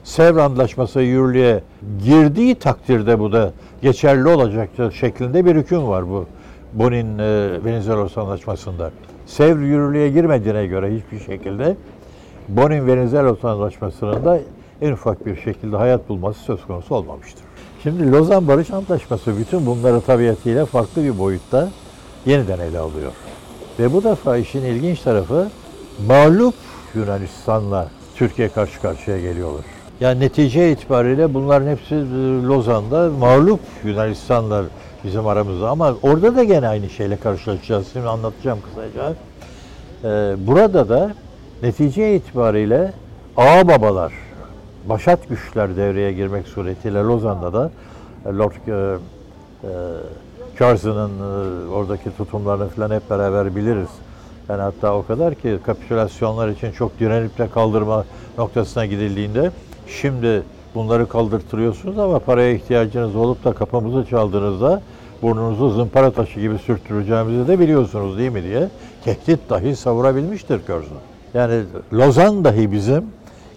[0.03, 1.63] Sevr Antlaşması yürürlüğe
[2.05, 6.25] girdiği takdirde bu da geçerli olacak şeklinde bir hüküm var bu
[6.73, 8.91] Bonin e, Venizelos Anlaşması'nda.
[9.25, 11.75] Sevr yürürlüğe girmediğine göre hiçbir şekilde
[12.55, 14.39] Bonin Venizelos Anlaşması'nın da
[14.81, 17.43] en ufak bir şekilde hayat bulması söz konusu olmamıştır.
[17.83, 21.69] Şimdi Lozan Barış Antlaşması bütün bunları tabiatıyla farklı bir boyutta
[22.25, 23.11] yeniden ele alıyor.
[23.79, 25.47] Ve bu defa işin ilginç tarafı
[26.07, 26.53] mağlup
[26.95, 29.65] Yunanistan'la Türkiye karşı karşıya geliyorlar.
[29.99, 31.97] Yani netice itibariyle bunların hepsi e,
[32.47, 34.63] Lozan'da mağlup Yunanistan'la
[35.03, 35.69] bizim aramızda.
[35.69, 37.87] Ama orada da gene aynı şeyle karşılaşacağız.
[37.93, 39.13] Şimdi anlatacağım kısaca.
[40.03, 41.13] Ee, burada da
[41.63, 42.93] netice itibariyle
[43.38, 44.13] ağa babalar,
[44.89, 47.71] başat güçler devreye girmek suretiyle Lozan'da da
[48.26, 49.69] e, Lord e, e,
[50.58, 53.89] Curzon'ın e, oradaki tutumlarını falan hep beraber biliriz.
[54.50, 58.06] Yani hatta o kadar ki kapitülasyonlar için çok direnip de kaldırma
[58.38, 59.52] noktasına gidildiğinde
[59.88, 60.43] şimdi
[60.76, 64.82] bunları kaldırtırıyorsunuz ama paraya ihtiyacınız olup da kapımızı çaldığınızda
[65.21, 68.69] burnunuzu zımpara taşı gibi sürttüreceğimizi de biliyorsunuz değil mi diye
[69.04, 71.11] tehdit dahi savurabilmiştir Curzon.
[71.34, 71.63] Yani
[71.94, 73.04] Lozan dahi bizim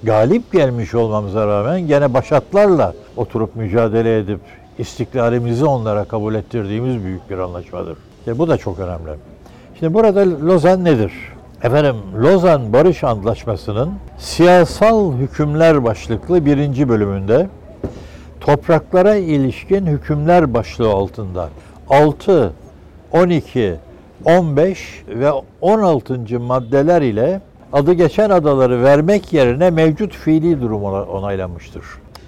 [0.02, 4.40] galip gelmiş olmamıza rağmen gene başatlarla oturup mücadele edip
[4.78, 7.96] istiklalimizi onlara kabul ettirdiğimiz büyük bir anlaşmadır.
[8.18, 9.10] İşte bu da çok önemli.
[9.78, 11.12] Şimdi burada Lozan nedir?
[11.62, 17.48] Efendim Lozan Barış Antlaşması'nın siyasal hükümler başlıklı birinci bölümünde
[18.40, 21.48] topraklara ilişkin hükümler başlığı altında
[21.90, 22.52] 6,
[23.12, 23.74] 12,
[24.24, 26.40] 15 ve 16.
[26.40, 27.40] maddeler ile
[27.74, 31.84] adı geçen adaları vermek yerine mevcut fiili durum onaylanmıştır.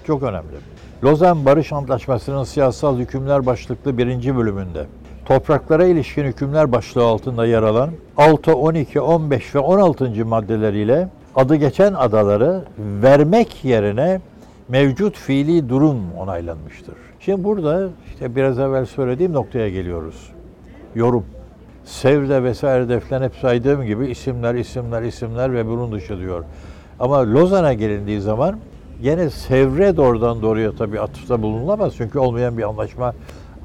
[0.07, 0.55] Çok önemli.
[1.03, 4.85] Lozan Barış Antlaşması'nın siyasal hükümler başlıklı birinci bölümünde
[5.25, 10.25] topraklara ilişkin hükümler başlığı altında yer alan 6, 12, 15 ve 16.
[10.25, 14.21] maddeleriyle adı geçen adaları vermek yerine
[14.67, 16.95] mevcut fiili durum onaylanmıştır.
[17.19, 20.31] Şimdi burada işte biraz evvel söylediğim noktaya geliyoruz.
[20.95, 21.25] Yorum.
[21.87, 26.43] Sevde vesaire falan hep saydığım gibi isimler, isimler, isimler ve bunun dışı diyor.
[26.99, 28.59] Ama Lozan'a gelindiği zaman
[29.01, 31.93] gene Sevre doğrudan doğruya tabii atıfta bulunulamaz.
[31.97, 33.13] Çünkü olmayan bir anlaşma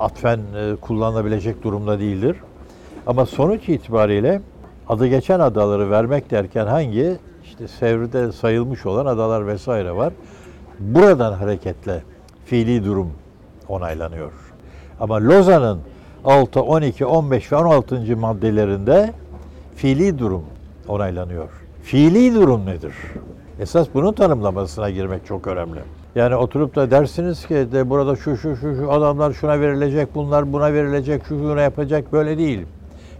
[0.00, 2.36] atfen e, kullanılabilecek durumda değildir.
[3.06, 4.40] Ama sonuç itibariyle
[4.88, 7.16] adı geçen adaları vermek derken hangi?
[7.44, 10.12] işte Sevri'de sayılmış olan adalar vesaire var.
[10.78, 12.02] Buradan hareketle
[12.44, 13.12] fiili durum
[13.68, 14.32] onaylanıyor.
[15.00, 15.80] Ama Lozan'ın
[16.24, 18.16] 6, 12, 15 ve 16.
[18.16, 19.12] maddelerinde
[19.76, 20.44] fiili durum
[20.88, 21.48] onaylanıyor.
[21.82, 22.94] Fiili durum nedir?
[23.60, 25.80] Esas bunun tanımlamasına girmek çok önemli.
[26.14, 30.52] Yani oturup da dersiniz ki de burada şu şu şu şu adamlar şuna verilecek, bunlar
[30.52, 32.66] buna verilecek, şu şuna yapacak böyle değil.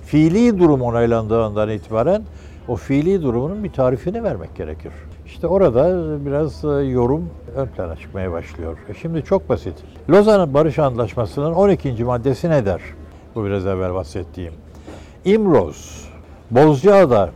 [0.05, 2.23] Fiili durum onaylandığından itibaren
[2.69, 4.93] o fiili durumunun bir tarifini vermek gerekir.
[5.33, 5.87] İşte orada
[6.27, 8.79] biraz e, yorum ön plana çıkmaya başlıyor.
[8.89, 9.75] E şimdi çok basit.
[10.11, 12.05] Lozan Barış Antlaşması'nın 12.
[12.05, 12.81] maddesi ne der?
[13.35, 14.53] Bu biraz evvel bahsettiğim.
[15.25, 16.09] İmroz,
[16.51, 17.31] Bozcaada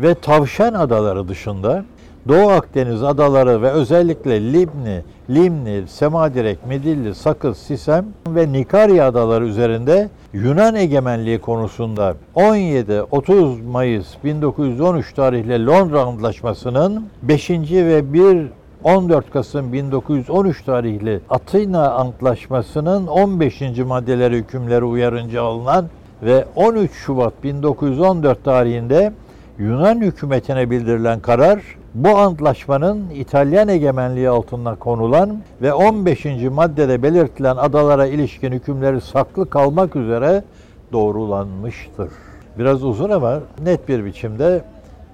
[0.00, 1.84] ve Tavşan adaları dışında
[2.28, 10.08] Doğu Akdeniz adaları ve özellikle Libni, Limni, Semadirek, Midilli, Sakız, Sisem ve Nikarya adaları üzerinde
[10.32, 17.50] Yunan egemenliği konusunda 17-30 Mayıs 1913 tarihli Londra Antlaşması'nın 5.
[17.50, 18.46] ve 1
[18.84, 23.60] 14 Kasım 1913 tarihli Atina Antlaşması'nın 15.
[23.86, 25.86] maddeleri hükümleri uyarınca alınan
[26.22, 29.12] ve 13 Şubat 1914 tarihinde
[29.58, 31.62] Yunan hükümetine bildirilen karar
[31.94, 36.24] bu antlaşmanın İtalyan egemenliği altında konulan ve 15.
[36.52, 40.44] maddede belirtilen adalara ilişkin hükümleri saklı kalmak üzere
[40.92, 42.10] doğrulanmıştır.
[42.58, 44.64] Biraz uzun ama net bir biçimde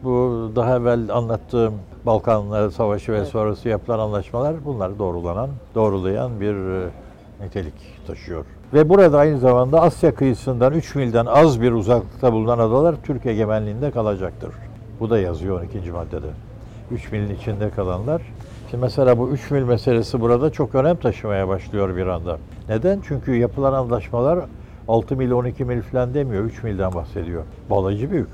[0.04, 1.74] Bu daha evvel anlattığım
[2.06, 6.88] Balkanlar Savaşı ve sonrası yapılan anlaşmalar bunları doğrulanan, doğrulayan bir e,
[7.44, 8.44] nitelik taşıyor.
[8.74, 13.90] Ve burada aynı zamanda Asya kıyısından 3 milden az bir uzaklıkta bulunan adalar Türk egemenliğinde
[13.90, 14.50] kalacaktır.
[15.00, 15.90] Bu da yazıyor 12.
[15.90, 16.47] maddede.
[16.90, 18.22] 3 milin içinde kalanlar.
[18.70, 22.38] Şimdi mesela bu 3 mil meselesi burada çok önem taşımaya başlıyor bir anda.
[22.68, 23.00] Neden?
[23.08, 24.38] Çünkü yapılan anlaşmalar
[24.88, 26.44] 6 mil 12 mil falan demiyor.
[26.44, 27.42] 3 milden bahsediyor.
[27.70, 28.28] Balayıcı büyük.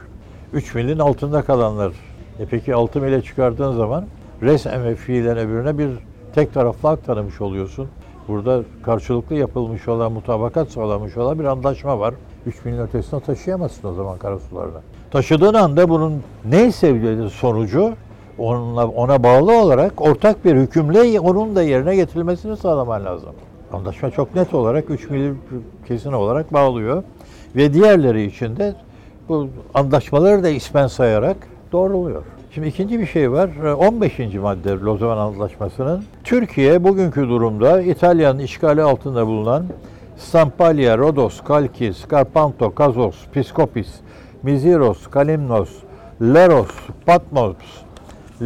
[0.52, 1.92] 3 milin altında kalanlar.
[2.38, 4.04] E peki 6 mile çıkardığın zaman
[4.42, 5.88] resmen ve fiilen öbürüne bir
[6.34, 7.88] tek taraflı hak tanımış oluyorsun.
[8.28, 12.14] Burada karşılıklı yapılmış olan, mutabakat sağlamış olan bir anlaşma var.
[12.46, 14.80] 3 milin ötesine taşıyamazsın o zaman karasularına.
[15.10, 17.94] Taşıdığın anda bunun neyse sonucu
[18.38, 23.32] onunla, ona bağlı olarak ortak bir hükümle onun da yerine getirilmesini sağlaman lazım.
[23.72, 25.34] Anlaşma çok net olarak 3 mil
[25.88, 27.02] kesin olarak bağlıyor.
[27.56, 28.74] Ve diğerleri için de
[29.28, 31.36] bu anlaşmaları da ismen sayarak
[31.72, 32.22] doğruluyor.
[32.54, 33.50] Şimdi ikinci bir şey var.
[33.78, 34.18] 15.
[34.18, 39.66] madde Lozan Antlaşması'nın Türkiye bugünkü durumda İtalya'nın işgali altında bulunan
[40.16, 43.88] Stampalya, Rodos, Kalkis, Karpanto, Kazos, Piskopis,
[44.42, 45.70] Miziros, Kalimnos,
[46.22, 46.70] Leros,
[47.06, 47.56] Patmos,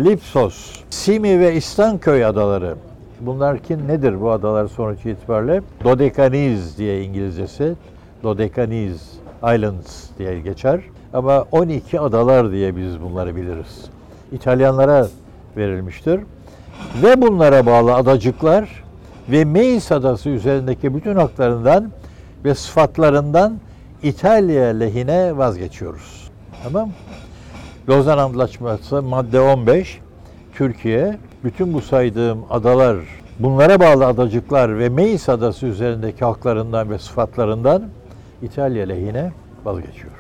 [0.05, 2.75] Lipsos, Simi ve İstanköy adaları.
[3.21, 5.63] Bunlar kim nedir bu adalar sonuç itibariyle?
[5.85, 7.75] Dodekaniz diye İngilizcesi.
[8.23, 10.81] Dodekaniz Islands diye geçer.
[11.13, 13.85] Ama 12 adalar diye biz bunları biliriz.
[14.33, 15.09] İtalyanlara
[15.57, 16.21] verilmiştir.
[17.03, 18.85] Ve bunlara bağlı adacıklar
[19.29, 21.91] ve Meis adası üzerindeki bütün haklarından
[22.45, 23.59] ve sıfatlarından
[24.03, 26.31] İtalya lehine vazgeçiyoruz.
[26.63, 26.91] Tamam?
[27.89, 30.01] Lozan Antlaşması madde 15
[30.55, 32.97] Türkiye bütün bu saydığım adalar
[33.39, 37.83] bunlara bağlı adacıklar ve Meis adası üzerindeki haklarından ve sıfatlarından
[38.43, 39.33] İtalya lehine
[39.65, 40.13] vazgeçiyor.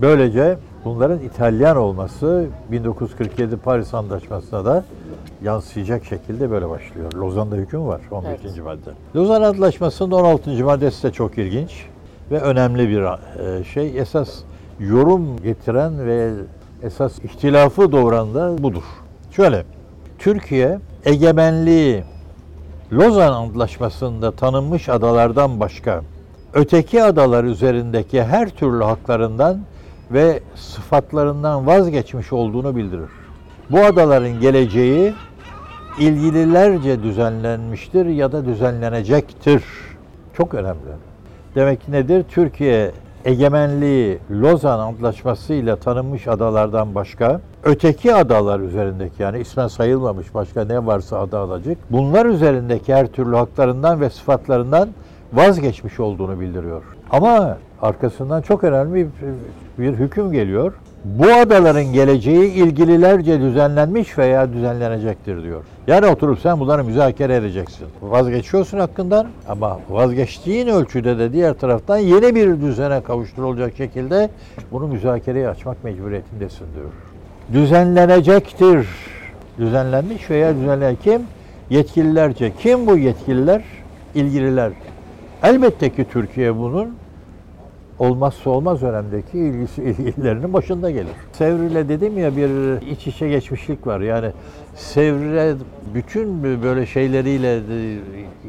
[0.00, 4.84] Böylece bunların İtalyan olması 1947 Paris Antlaşması'na da
[5.42, 7.12] yansıyacak şekilde böyle başlıyor.
[7.12, 8.30] Lozan'da hüküm var 15.
[8.44, 8.64] Evet.
[8.64, 8.90] madde.
[9.16, 10.64] Lozan Antlaşması'nın 16.
[10.64, 11.86] maddesi de çok ilginç
[12.30, 13.98] ve önemli bir e, şey.
[13.98, 14.38] Esas
[14.80, 16.30] yorum getiren ve
[16.82, 18.82] esas ihtilafı doğuran da budur.
[19.30, 19.64] Şöyle,
[20.18, 22.04] Türkiye egemenliği
[22.92, 26.02] Lozan Antlaşması'nda tanınmış adalardan başka
[26.52, 29.60] öteki adalar üzerindeki her türlü haklarından
[30.10, 33.10] ve sıfatlarından vazgeçmiş olduğunu bildirir.
[33.70, 35.14] Bu adaların geleceği
[35.98, 39.64] ilgililerce düzenlenmiştir ya da düzenlenecektir.
[40.36, 40.80] Çok önemli.
[41.54, 42.24] Demek ki nedir?
[42.28, 42.92] Türkiye
[43.26, 50.86] egemenliği Lozan Antlaşması ile tanınmış adalardan başka öteki adalar üzerindeki yani ismen sayılmamış başka ne
[50.86, 54.88] varsa ada adacık bunlar üzerindeki her türlü haklarından ve sıfatlarından
[55.32, 56.82] vazgeçmiş olduğunu bildiriyor.
[57.10, 59.08] Ama arkasından çok önemli bir,
[59.78, 60.72] bir hüküm geliyor.
[61.06, 65.64] Bu adaların geleceği ilgililerce düzenlenmiş veya düzenlenecektir diyor.
[65.86, 67.86] Yani oturup sen bunları müzakere edeceksin.
[68.02, 74.30] Vazgeçiyorsun hakkından ama vazgeçtiğin ölçüde de diğer taraftan yeni bir düzene kavuşturulacak şekilde
[74.72, 76.90] bunu müzakereye açmak mecburiyetindesin diyor.
[77.52, 78.86] Düzenlenecektir.
[79.58, 81.22] Düzenlenmiş veya düzenlenen kim?
[81.70, 82.52] Yetkililerce.
[82.58, 83.62] Kim bu yetkililer?
[84.14, 84.72] İlgililer.
[85.42, 86.96] Elbette ki Türkiye bunun
[87.98, 91.12] olmazsa olmaz önemdeki ilgisi, ilgilerinin başında gelir.
[91.32, 94.00] Sevri'yle dedim ya bir iç içe geçmişlik var.
[94.00, 94.30] Yani
[94.74, 95.54] Sevri'ye
[95.94, 97.60] bütün böyle şeyleriyle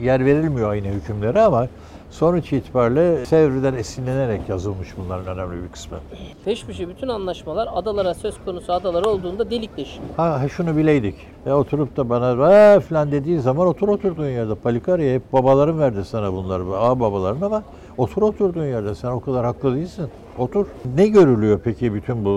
[0.01, 1.67] yer verilmiyor aynı hükümlere ama
[2.11, 5.97] sonuç itibariyle Sevri'den esinlenerek yazılmış bunların önemli bir kısmı.
[6.45, 10.05] Peş peşe bütün anlaşmalar adalara söz konusu adalar olduğunda delikleşiyor.
[10.17, 11.15] Ha ha, şunu bileydik.
[11.45, 14.55] Ya oturup da bana falan dediği zaman otur oturduğun yerde.
[14.55, 16.63] Palikariye hep babaların verdi sana bunları.
[16.77, 17.63] Ağ babaların ama
[17.97, 18.95] otur oturduğun yerde.
[18.95, 20.07] Sen o kadar haklı değilsin.
[20.37, 20.65] Otur.
[20.95, 22.29] Ne görülüyor peki bütün bu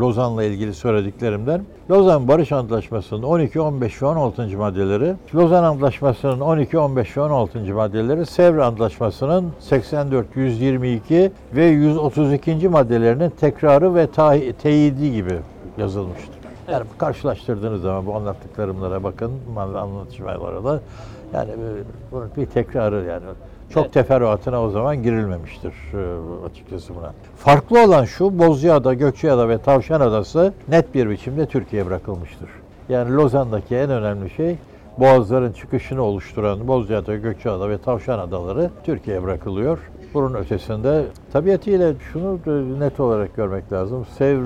[0.00, 1.60] Lozan'la ilgili söylediklerimden?
[1.90, 4.58] Lozan Barış Antlaşması'nın 12, 15 ve 16.
[4.58, 7.74] maddeleri, Lozan Antlaşması'nın 12, 15 ve 16.
[7.74, 12.68] maddeleri, Sevr Antlaşması'nın 84, 122 ve 132.
[12.68, 15.34] maddelerinin tekrarı ve tahi- teyidi gibi
[15.78, 16.38] yazılmıştır.
[16.72, 20.80] Yani karşılaştırdığınız zaman bu anlattıklarımlara bakın, anlatışmalara da
[21.34, 21.56] yani e,
[22.12, 23.24] bunun bir tekrarı yani.
[23.70, 23.92] Çok Evet.
[23.94, 25.98] teferruatına o zaman girilmemiştir e,
[26.46, 27.12] açıkçası buna.
[27.36, 32.48] Farklı olan şu, Bozcaada, Gökçeada ve Tavşan Adası net bir biçimde Türkiye'ye bırakılmıştır.
[32.88, 34.56] Yani Lozan'daki en önemli şey
[34.98, 39.78] boğazların çıkışını oluşturan Bozcaada, Gökçeada ve Tavşan Adaları Türkiye'ye bırakılıyor.
[40.14, 42.38] Bunun ötesinde tabiatıyla şunu
[42.78, 44.06] net olarak görmek lazım.
[44.18, 44.42] Sevr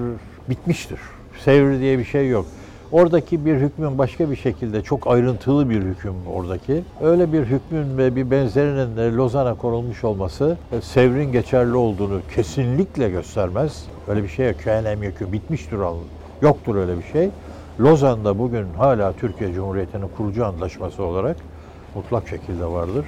[0.51, 0.99] bitmiştir.
[1.45, 2.47] Sevr diye bir şey yok.
[2.93, 6.83] Oradaki bir hükmün başka bir şekilde çok ayrıntılı bir hüküm oradaki.
[7.03, 13.87] Öyle bir hükmün ve bir benzerinin Lozan'a konulmuş olması e, Sevr'in geçerli olduğunu kesinlikle göstermez.
[14.09, 14.57] Öyle bir şey yok.
[14.59, 15.79] KNM yükü bitmiştir.
[16.43, 17.31] Yoktur öyle bir şey.
[17.81, 21.37] Lozan'da bugün hala Türkiye Cumhuriyeti'nin kurucu antlaşması olarak
[21.95, 23.05] mutlak şekilde vardır.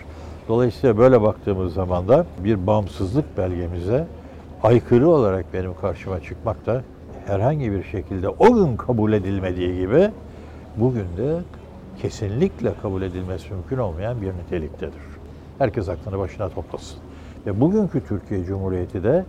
[0.49, 4.07] Dolayısıyla böyle baktığımız zaman da bir bağımsızlık belgemize
[4.62, 6.82] aykırı olarak benim karşıma çıkmak da
[7.26, 10.10] herhangi bir şekilde o gün kabul edilmediği gibi
[10.76, 11.40] bugün de
[12.02, 15.02] kesinlikle kabul edilmesi mümkün olmayan bir niteliktedir.
[15.58, 16.98] Herkes aklını başına toplasın.
[17.46, 19.24] Ve bugünkü Türkiye Cumhuriyeti de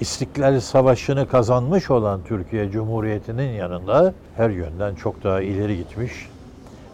[0.00, 6.12] İstiklal Savaşı'nı kazanmış olan Türkiye Cumhuriyeti'nin yanında her yönden çok daha ileri gitmiş,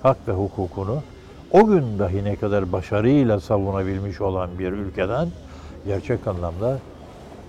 [0.02, 1.02] hak ve hukukunu
[1.52, 5.28] o gün dahi ne kadar başarıyla savunabilmiş olan bir ülkeden
[5.86, 6.78] gerçek anlamda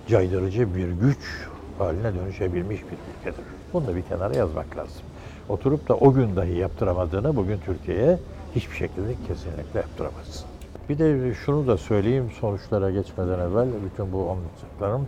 [0.08, 1.46] caydırıcı bir güç
[1.80, 3.44] haline dönüşebilmiş bir ülkedir.
[3.72, 5.02] Bunu da bir kenara yazmak lazım.
[5.48, 8.18] Oturup da o gün dahi yaptıramadığını bugün Türkiye'ye
[8.54, 10.44] hiçbir şekilde kesinlikle yaptıramaz.
[10.88, 15.06] Bir de şunu da söyleyeyim sonuçlara geçmeden evvel bütün bu anlatacaklarım.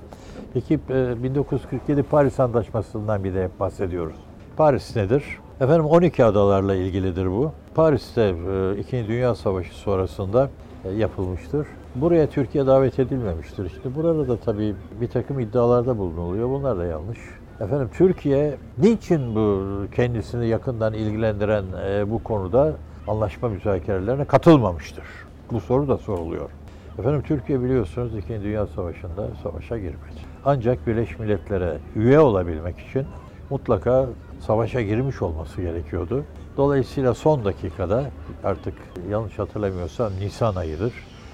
[0.54, 4.16] Peki e, 1947 Paris Antlaşması'ndan bir de hep bahsediyoruz.
[4.56, 5.24] Paris nedir?
[5.60, 7.52] Efendim 12 adalarla ilgilidir bu.
[7.74, 10.48] Paris'te e, İkinci Dünya Savaşı sonrasında e,
[10.96, 11.66] yapılmıştır.
[11.94, 13.64] Buraya Türkiye davet edilmemiştir.
[13.64, 16.48] İşte burada da tabii bir takım iddialarda bulunuluyor.
[16.48, 17.18] Bunlar da yanlış.
[17.60, 19.64] Efendim Türkiye niçin bu
[19.94, 22.72] kendisini yakından ilgilendiren e, bu konuda
[23.08, 25.04] anlaşma müzakerelerine katılmamıştır?
[25.52, 26.50] Bu soru da soruluyor.
[26.98, 30.20] Efendim Türkiye biliyorsunuz İkinci Dünya Savaşı'nda savaşa girmedi.
[30.44, 33.06] Ancak Birleşmiş Milletler'e üye olabilmek için
[33.50, 34.06] mutlaka
[34.40, 36.24] savaşa girmiş olması gerekiyordu.
[36.58, 38.04] Dolayısıyla son dakikada
[38.44, 38.74] artık
[39.10, 40.92] yanlış hatırlamıyorsam Nisan ayıdır.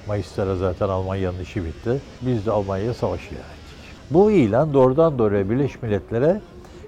[0.08, 2.00] Mayıs'ta zaten Almanya'nın işi bitti.
[2.22, 3.42] Biz de Almanya'ya savaş ilan.
[4.10, 6.40] Bu ilan doğrudan doğruya Birleşmiş Milletler'e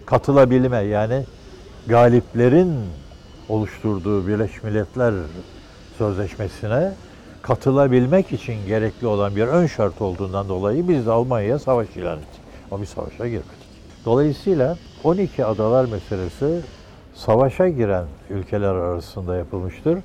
[0.07, 1.25] katılabilme yani
[1.87, 2.75] galiplerin
[3.49, 5.15] oluşturduğu Birleşmiş Milletler
[5.99, 6.93] Sözleşmesi'ne
[7.43, 12.41] katılabilmek için gerekli olan bir ön şart olduğundan dolayı biz de Almanya'ya savaş ilan ettik.
[12.71, 13.67] Ama bir savaşa girmedik.
[14.05, 16.61] Dolayısıyla 12 adalar meselesi
[17.17, 19.99] savaşa giren ülkeler arasında yapılmıştır.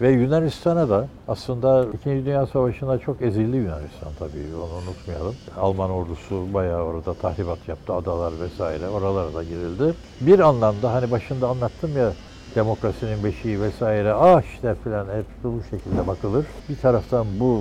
[0.00, 5.34] Ve Yunanistan'a da aslında İkinci Dünya Savaşı'nda çok ezildi Yunanistan tabii onu unutmayalım.
[5.60, 9.94] Alman ordusu bayağı orada tahribat yaptı, adalar vesaire oralara da girildi.
[10.20, 12.12] Bir anlamda hani başında anlattım ya
[12.56, 16.46] demokrasinin beşiği vesaire ah işte filan hep bu şekilde bakılır.
[16.68, 17.60] Bir taraftan bu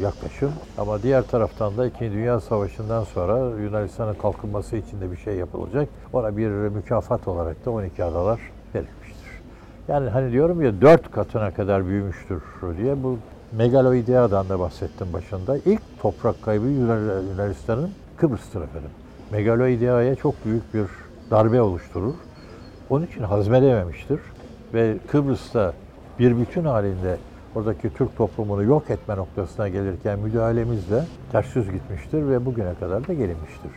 [0.00, 5.34] yaklaşım ama diğer taraftan da İkinci Dünya Savaşı'ndan sonra Yunanistan'ın kalkınması için de bir şey
[5.34, 5.88] yapılacak.
[6.12, 8.40] Ona bir mükafat olarak da 12 adalar
[8.74, 9.40] verilmiştir.
[9.88, 12.42] Yani hani diyorum ya dört katına kadar büyümüştür
[12.78, 13.18] diye bu
[13.52, 15.56] Megaloidea'dan da bahsettim başında.
[15.56, 18.90] İlk toprak kaybı Yunanistan'ın Kıbrıs'tır efendim.
[19.32, 20.86] Megaloidea'ya çok büyük bir
[21.30, 22.14] darbe oluşturur.
[22.90, 24.20] Onun için hazmedememiştir
[24.74, 25.72] ve Kıbrıs'ta
[26.18, 27.16] bir bütün halinde
[27.54, 33.12] oradaki Türk toplumunu yok etme noktasına gelirken müdahalemizle ters yüz gitmiştir ve bugüne kadar da
[33.12, 33.70] gelinmiştir.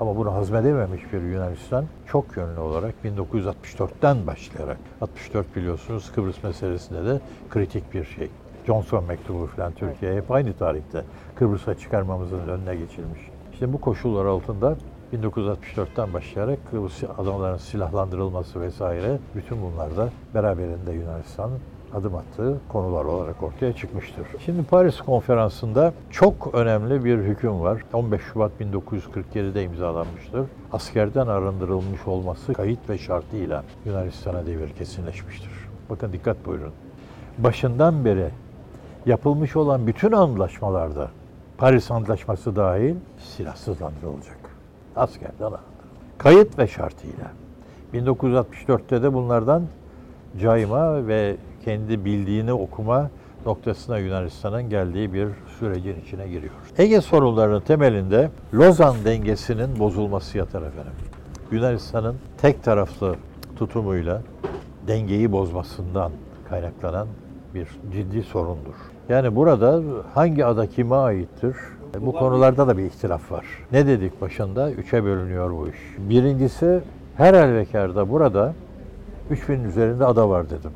[0.00, 7.20] Ama bunu hazmedememiş bir Yunanistan çok yönlü olarak 1964'ten başlayarak 64 biliyorsunuz Kıbrıs meselesinde de
[7.50, 8.30] kritik bir şey.
[8.66, 13.20] Johnson mektubu falan Türkiye hep aynı tarihte Kıbrıs'a çıkarmamızın önüne geçilmiş.
[13.52, 14.76] İşte bu koşullar altında
[15.12, 21.58] 1964'ten başlayarak Kıbrıs adamların silahlandırılması vesaire bütün bunlar da beraberinde Yunanistan'ın
[21.94, 24.26] adım attığı konular olarak ortaya çıkmıştır.
[24.44, 27.82] Şimdi Paris Konferansı'nda çok önemli bir hüküm var.
[27.92, 30.46] 15 Şubat 1947'de imzalanmıştır.
[30.72, 35.50] Askerden arındırılmış olması kayıt ve şartıyla Yunanistan'a devir kesinleşmiştir.
[35.90, 36.72] Bakın dikkat buyurun.
[37.38, 38.30] Başından beri
[39.06, 41.10] yapılmış olan bütün anlaşmalarda
[41.58, 44.37] Paris Antlaşması dahil silahsızlandırılacak.
[44.96, 45.68] Askerden arındırılacak.
[46.18, 47.32] Kayıt ve şartıyla.
[47.94, 49.62] 1964'te de bunlardan
[50.40, 53.10] cayma ve kendi bildiğini okuma
[53.46, 55.28] noktasına Yunanistan'ın geldiği bir
[55.58, 56.52] sürecin içine giriyor.
[56.78, 60.92] Ege sorunlarının temelinde Lozan dengesinin bozulması yatar efendim.
[61.50, 63.16] Yunanistan'ın tek taraflı
[63.56, 64.22] tutumuyla
[64.86, 66.12] dengeyi bozmasından
[66.48, 67.08] kaynaklanan
[67.54, 68.74] bir ciddi sorundur.
[69.08, 69.82] Yani burada
[70.14, 71.56] hangi ada kime aittir?
[72.00, 73.46] Bu konularda da bir ihtilaf var.
[73.72, 74.70] Ne dedik başında?
[74.70, 75.76] Üçe bölünüyor bu iş.
[75.98, 76.80] Birincisi
[77.16, 78.54] her elvekarda burada
[79.30, 80.70] 3000 üzerinde ada var dedim.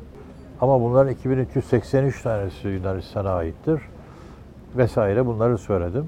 [0.61, 3.81] Ama bunların 2383 tanesi Yunanistan'a aittir
[4.77, 6.07] vesaire bunları söyledim.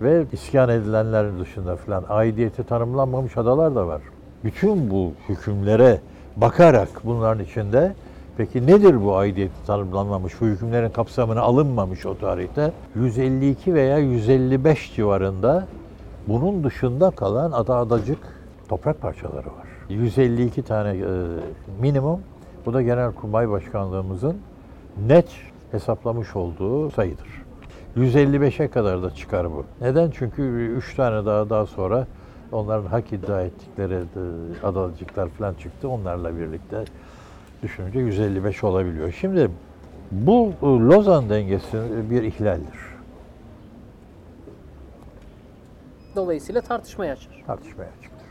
[0.00, 4.02] Ve iskan edilenlerin dışında filan aidiyeti tanımlanmamış adalar da var.
[4.44, 6.00] Bütün bu hükümlere
[6.36, 7.94] bakarak bunların içinde
[8.36, 12.72] peki nedir bu aidiyeti tanımlanmamış, bu hükümlerin kapsamına alınmamış o tarihte?
[12.94, 15.66] 152 veya 155 civarında
[16.28, 18.18] bunun dışında kalan ada adacık
[18.68, 19.66] toprak parçaları var.
[19.88, 21.04] 152 tane e,
[21.80, 22.20] minimum.
[22.66, 24.36] Bu da Genelkurmay Başkanlığımızın
[25.08, 25.28] net
[25.70, 27.42] hesaplamış olduğu sayıdır.
[27.96, 29.64] 155'e kadar da çıkar bu.
[29.80, 30.10] Neden?
[30.10, 30.42] Çünkü
[30.76, 32.06] 3 tane daha daha sonra
[32.52, 35.88] onların hak iddia ettikleri e, adalcıklar falan çıktı.
[35.88, 36.84] Onlarla birlikte
[37.62, 39.12] düşününce 155 olabiliyor.
[39.20, 39.50] Şimdi
[40.10, 41.78] bu e, Lozan dengesi
[42.10, 42.92] bir ihlaldir.
[46.16, 47.42] Dolayısıyla tartışmaya açar.
[47.46, 48.26] tartışmaya açıktır.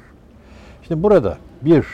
[0.87, 1.85] Şimdi burada bir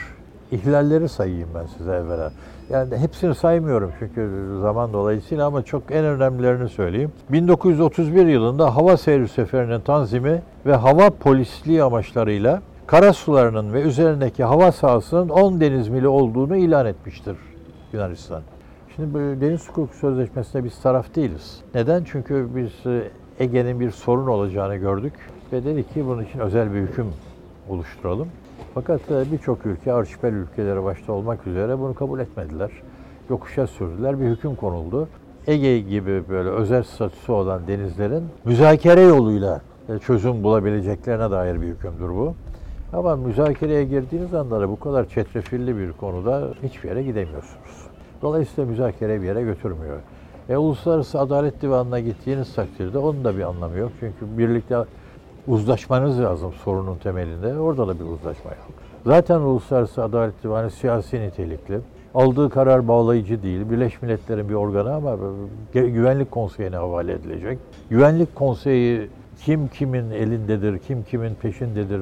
[0.52, 2.32] ihlalleri sayayım ben size evvela.
[2.70, 4.30] Yani hepsini saymıyorum çünkü
[4.62, 7.12] zaman dolayısıyla ama çok en önemlilerini söyleyeyim.
[7.30, 14.72] 1931 yılında hava seyri seferinin tanzimi ve hava polisliği amaçlarıyla kara sularının ve üzerindeki hava
[14.72, 17.36] sahasının 10 deniz mili olduğunu ilan etmiştir
[17.94, 18.42] Yunanistan.
[18.96, 21.62] Şimdi Deniz Hukuku Sözleşmesi'ne biz taraf değiliz.
[21.76, 22.04] Neden?
[22.04, 23.04] Çünkü biz e,
[23.40, 25.14] Ege'nin bir sorun olacağını gördük
[25.54, 27.08] ve dedik ki bunun için özel bir hüküm
[27.70, 28.28] oluşturalım.
[28.74, 32.72] Fakat e, birçok ülke, arşipel ülkeleri başta olmak üzere bunu kabul etmediler.
[33.30, 35.08] Yokuşa sürdüler, bir hüküm konuldu.
[35.48, 42.10] Ege gibi böyle özel statüsü olan denizlerin müzakere yoluyla e, çözüm bulabileceklerine dair bir hükümdür
[42.10, 42.36] bu.
[42.94, 47.88] Ama müzakereye girdiğiniz anda da bu kadar çetrefilli bir konuda hiçbir yere gidemiyorsunuz.
[48.22, 49.98] Dolayısıyla müzakere bir yere götürmüyor.
[50.50, 53.92] E, Uluslararası Adalet Divanı'na gittiğiniz takdirde onun da bir anlamı yok.
[54.00, 54.78] Çünkü birlikte
[55.48, 57.60] uzlaşmanız lazım sorunun temelinde.
[57.60, 58.68] Orada da bir uzlaşma yok.
[59.06, 61.80] Zaten Uluslararası Adalet Divanı siyasi nitelikli.
[62.16, 63.70] Aldığı karar bağlayıcı değil.
[63.70, 65.18] Birleşmiş Milletler'in bir organı ama
[65.74, 67.60] Güvenlik Konseyi'ne havale edilecek.
[67.90, 69.10] Güvenlik Konseyi
[69.46, 72.02] kim kimin elindedir, kim kimin peşindedir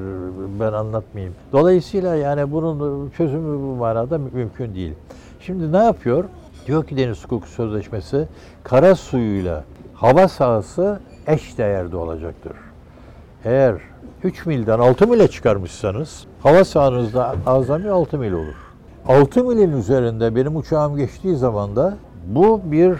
[0.60, 1.34] ben anlatmayayım.
[1.52, 4.94] Dolayısıyla yani bunun çözümü bu manada mümkün değil.
[5.40, 6.24] Şimdi ne yapıyor?
[6.66, 8.28] Diyor ki Deniz Hukuku Sözleşmesi
[8.64, 9.64] kara suyuyla
[9.94, 12.52] hava sahası eş değerde olacaktır.
[13.44, 13.74] Eğer
[14.24, 18.54] 3 milden 6 mile çıkarmışsanız hava sahanızda azami 6 mil olur.
[19.08, 22.98] 6 milin üzerinde benim uçağım geçtiği zaman da bu bir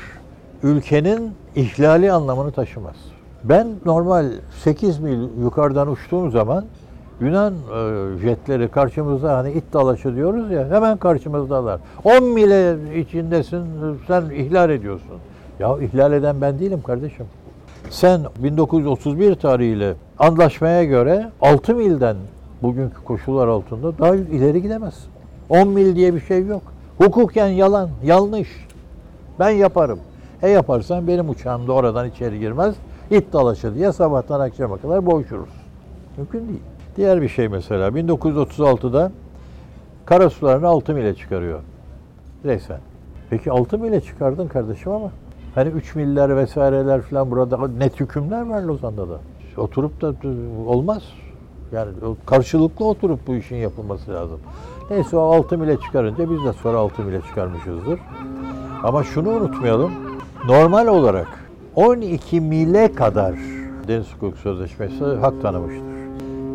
[0.62, 2.96] ülkenin ihlali anlamını taşımaz.
[3.48, 4.26] Ben normal
[4.64, 6.64] 8 mil yukarıdan uçtuğum zaman
[7.20, 11.80] Yunan e, jetleri karşımızda hani it dalaşı diyoruz ya hemen karşımızdalar.
[12.04, 13.64] 10 mile içindesin
[14.06, 15.16] sen ihlal ediyorsun.
[15.60, 17.26] Ya ihlal eden ben değilim kardeşim.
[17.90, 22.16] Sen 1931 tarihiyle anlaşmaya göre 6 milden
[22.62, 25.08] bugünkü koşullar altında daha ileri gidemezsin.
[25.48, 26.62] 10 mil diye bir şey yok.
[26.98, 28.48] Hukuken yalan, yanlış.
[29.38, 29.98] Ben yaparım.
[30.42, 32.74] E yaparsan benim uçağım da oradan içeri girmez.
[33.10, 35.48] İt dalaşı diye sabahtan akşama kadar boğuşuruz.
[36.16, 36.60] Mümkün değil.
[36.96, 39.12] Diğer bir şey mesela 1936'da
[40.04, 41.60] kara sularını 6 mile çıkarıyor.
[42.44, 42.80] Resmen.
[43.30, 45.10] Peki 6 mile çıkardın kardeşim ama
[45.54, 49.18] hani 3 miller vesaireler falan burada net hükümler var Lozan'da da.
[49.56, 50.14] Oturup da
[50.66, 51.02] olmaz.
[51.72, 51.90] Yani
[52.26, 54.40] karşılıklı oturup bu işin yapılması lazım.
[54.90, 58.00] Neyse o 6 mile çıkarınca biz de sonra 6 mile çıkarmışızdır.
[58.82, 59.92] Ama şunu unutmayalım.
[60.46, 61.45] Normal olarak
[61.76, 63.34] 12 mile kadar
[63.88, 65.82] Deniz Hukuk Sözleşmesi hak tanımıştır.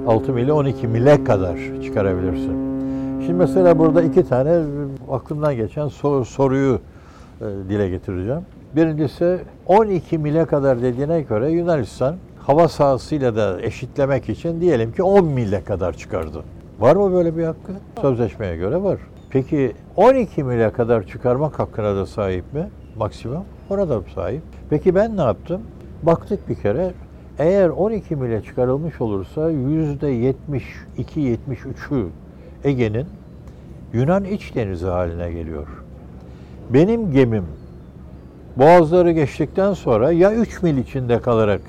[0.07, 2.53] 6 mili 12 mile kadar çıkarabilirsin.
[3.22, 4.63] Şimdi mesela burada iki tane
[5.11, 6.80] aklımdan geçen sor, soruyu
[7.41, 8.41] e, dile getireceğim.
[8.76, 15.26] Birincisi 12 mile kadar dediğine göre Yunanistan hava sahasıyla da eşitlemek için diyelim ki 10
[15.26, 16.43] mile kadar çıkardı.
[16.80, 17.72] Var mı böyle bir hakkı?
[18.01, 18.99] Sözleşmeye göre var.
[19.30, 22.69] Peki 12 mile kadar çıkarmak hakkına da sahip mi?
[22.97, 23.43] Maksimum.
[23.72, 24.41] Orada sahip.
[24.69, 25.61] Peki ben ne yaptım?
[26.03, 26.93] Baktık bir kere
[27.39, 32.07] eğer 12 mile çıkarılmış olursa %72-73'ü
[32.63, 33.07] Ege'nin
[33.93, 35.67] Yunan iç denizi haline geliyor.
[36.69, 37.45] Benim gemim
[38.57, 41.61] boğazları geçtikten sonra ya 3 mil içinde kalarak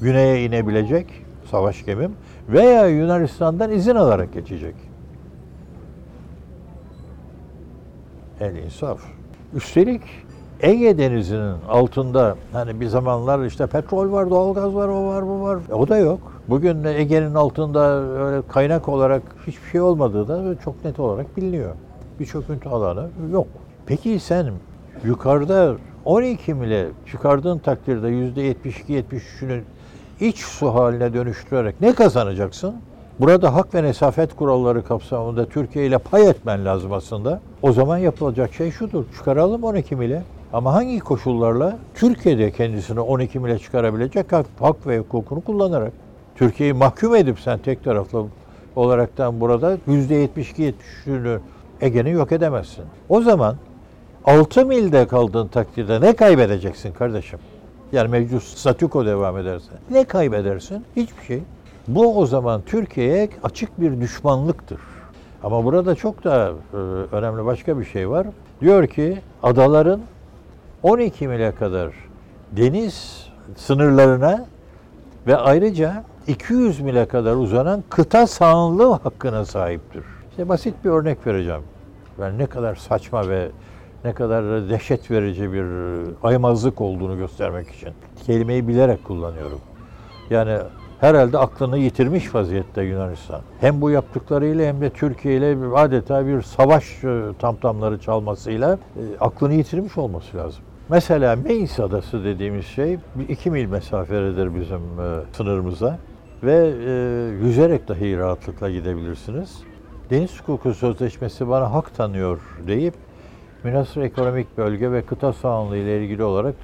[0.00, 1.06] güneye inebilecek
[1.50, 2.12] savaş gemim
[2.48, 4.74] veya Yunanistan'dan izin alarak geçecek.
[8.40, 9.00] El insaf.
[9.54, 10.02] Üstelik
[10.60, 15.58] Ege Denizi'nin altında hani bir zamanlar işte petrol var, doğalgaz var, o var, bu var.
[15.72, 16.20] O da yok.
[16.48, 21.74] Bugün Ege'nin altında öyle kaynak olarak hiçbir şey olmadığı da çok net olarak biliniyor.
[22.20, 23.46] Bir çöküntü alanı yok.
[23.86, 24.46] Peki sen
[25.04, 29.60] yukarıda 12 mile çıkardığın takdirde %72-73'ünü
[30.20, 32.74] iç su haline dönüştürerek ne kazanacaksın?
[33.20, 37.40] Burada hak ve nesafet kuralları kapsamında Türkiye ile pay etmen lazım aslında.
[37.62, 39.04] O zaman yapılacak şey şudur.
[39.16, 40.22] Çıkaralım 12 mile.
[40.52, 41.78] Ama hangi koşullarla?
[41.94, 45.92] Türkiye'de kendisini 12 mile çıkarabilecek hak, ve hukukunu kullanarak.
[46.34, 48.24] Türkiye'yi mahkum edip sen tek taraflı
[48.76, 51.38] olaraktan burada %72-73'ünü
[51.80, 52.84] Ege'ni yok edemezsin.
[53.08, 53.56] O zaman
[54.24, 57.38] 6 milde kaldığın takdirde ne kaybedeceksin kardeşim?
[57.92, 59.72] Yani mevcut statüko devam ederse.
[59.90, 60.84] Ne kaybedersin?
[60.96, 61.42] Hiçbir şey.
[61.88, 64.80] Bu o zaman Türkiye'ye açık bir düşmanlıktır.
[65.42, 66.76] Ama burada çok da e,
[67.16, 68.26] önemli başka bir şey var.
[68.60, 70.00] Diyor ki adaların
[70.86, 71.92] 12 mile kadar
[72.52, 73.26] deniz
[73.56, 74.46] sınırlarına
[75.26, 80.04] ve ayrıca 200 mile kadar uzanan kıta sahanlığı hakkına sahiptir.
[80.30, 81.62] İşte basit bir örnek vereceğim.
[82.20, 83.48] Ben ne kadar saçma ve
[84.04, 85.64] ne kadar dehşet verici bir
[86.22, 87.90] aymazlık olduğunu göstermek için.
[88.26, 89.60] Kelimeyi bilerek kullanıyorum.
[90.30, 90.58] Yani
[91.00, 93.40] herhalde aklını yitirmiş vaziyette Yunanistan.
[93.60, 99.54] Hem bu yaptıklarıyla hem de Türkiye ile adeta bir savaş e, tamtamları çalmasıyla e, aklını
[99.54, 100.62] yitirmiş olması lazım.
[100.88, 105.98] Mesela Meis Adası dediğimiz şey 2 mil mesafededir bizim e, sınırımıza
[106.42, 106.92] ve e,
[107.46, 109.62] yüzerek dahi rahatlıkla gidebilirsiniz.
[110.10, 112.94] Deniz hukuku sözleşmesi bana hak tanıyor deyip
[113.64, 116.54] münasır ekonomik bölge ve kıta sahanlığı ile ilgili olarak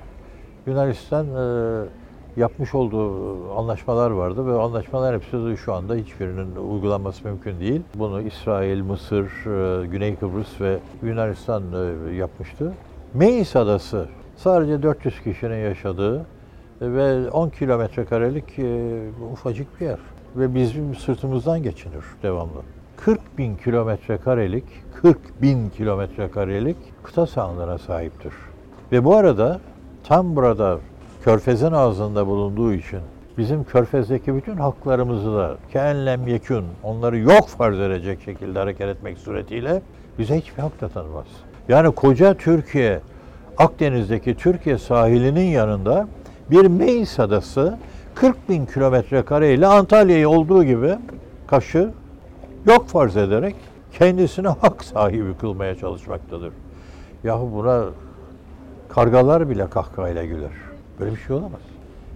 [0.67, 1.85] Yunanistan e,
[2.37, 7.83] yapmış olduğu anlaşmalar vardı ve anlaşmalar hepsi şu anda hiçbirinin uygulanması mümkün değil.
[7.95, 12.73] Bunu İsrail, Mısır, e, Güney Kıbrıs ve Yunanistan e, yapmıştı.
[13.15, 16.27] Meis Adası sadece 400 kişinin yaşadığı
[16.81, 19.01] ve 10 kilometre karelik e,
[19.33, 19.99] ufacık bir yer.
[20.37, 22.63] Ve bizim sırtımızdan geçinir devamlı.
[22.97, 28.33] 40 bin kilometre karelik, 40 bin kilometre karelik kıta sahanlığına sahiptir.
[28.93, 29.61] Ve bu arada
[30.05, 30.79] tam burada
[31.25, 33.01] körfezin ağzında bulunduğu için
[33.39, 39.83] bizim körfezdeki bütün haklarımızı da keenlem yekün, onları yok farz edecek şekilde hareket etmek suretiyle
[40.19, 41.27] bize hiçbir hak da tanımaz.
[41.69, 43.01] Yani koca Türkiye,
[43.59, 46.09] Akdeniz'deki Türkiye sahilinin yanında
[46.51, 47.79] bir Meis adası
[48.15, 50.95] 40 bin kilometre kare ile Antalya'yı olduğu gibi
[51.47, 51.93] Kaş'ı
[52.67, 53.55] yok farz ederek
[53.99, 56.53] kendisine hak sahibi kılmaya çalışmaktadır.
[57.25, 57.85] Yahu buna
[58.89, 60.51] kargalar bile kahkahayla güler.
[61.01, 61.61] Böyle bir şey olamaz.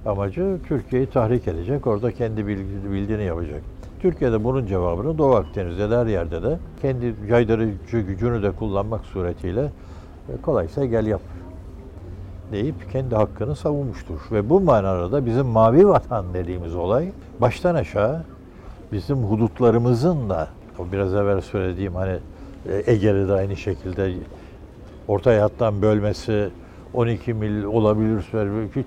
[0.06, 3.62] Amacı Türkiye'yi tahrik edecek, orada kendi bildiğini yapacak.
[4.06, 9.62] Türkiye'de bunun cevabını Doğu Akdeniz'de de her yerde de kendi caydırıcı gücünü de kullanmak suretiyle
[10.28, 11.20] e, kolaysa gel yap
[12.52, 14.20] deyip kendi hakkını savunmuştur.
[14.32, 17.08] Ve bu manada da bizim mavi vatan dediğimiz olay
[17.40, 18.24] baştan aşağı
[18.92, 20.48] bizim hudutlarımızın da
[20.78, 22.18] o biraz evvel söylediğim hani
[22.68, 24.12] e, Ege'de de aynı şekilde
[25.08, 26.48] orta hayattan bölmesi
[26.94, 28.24] 12 mil olabilir
[28.76, 28.86] hiç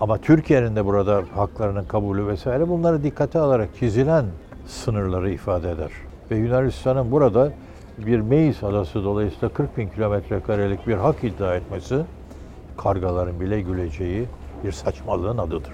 [0.00, 4.24] ama Türkiye'nin de burada haklarının kabulü vesaire bunları dikkate alarak çizilen
[4.66, 5.90] sınırları ifade eder.
[6.30, 7.52] Ve Yunanistan'ın burada
[7.98, 12.00] bir Meis adası dolayısıyla 40 bin kilometre karelik bir hak iddia etmesi
[12.76, 14.26] kargaların bile güleceği
[14.64, 15.72] bir saçmalığın adıdır.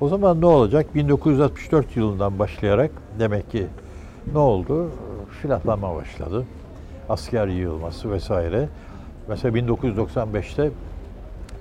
[0.00, 0.94] O zaman ne olacak?
[0.94, 3.66] 1964 yılından başlayarak demek ki
[4.32, 4.90] ne oldu?
[5.42, 6.44] Silahlanma başladı.
[7.08, 8.68] Asker yığılması vesaire.
[9.28, 10.70] Mesela 1995'te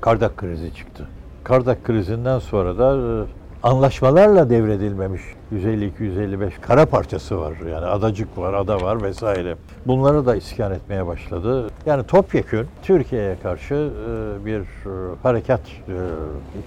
[0.01, 1.07] Kardak krizi çıktı.
[1.43, 3.25] Kardak krizinden sonra da e,
[3.63, 5.21] anlaşmalarla devredilmemiş
[5.53, 7.53] 150-255 kara parçası var.
[7.71, 9.55] Yani adacık var, ada var vesaire.
[9.87, 11.69] Bunları da iskan etmeye başladı.
[11.85, 15.61] Yani topyekün Türkiye'ye karşı e, bir e, harekat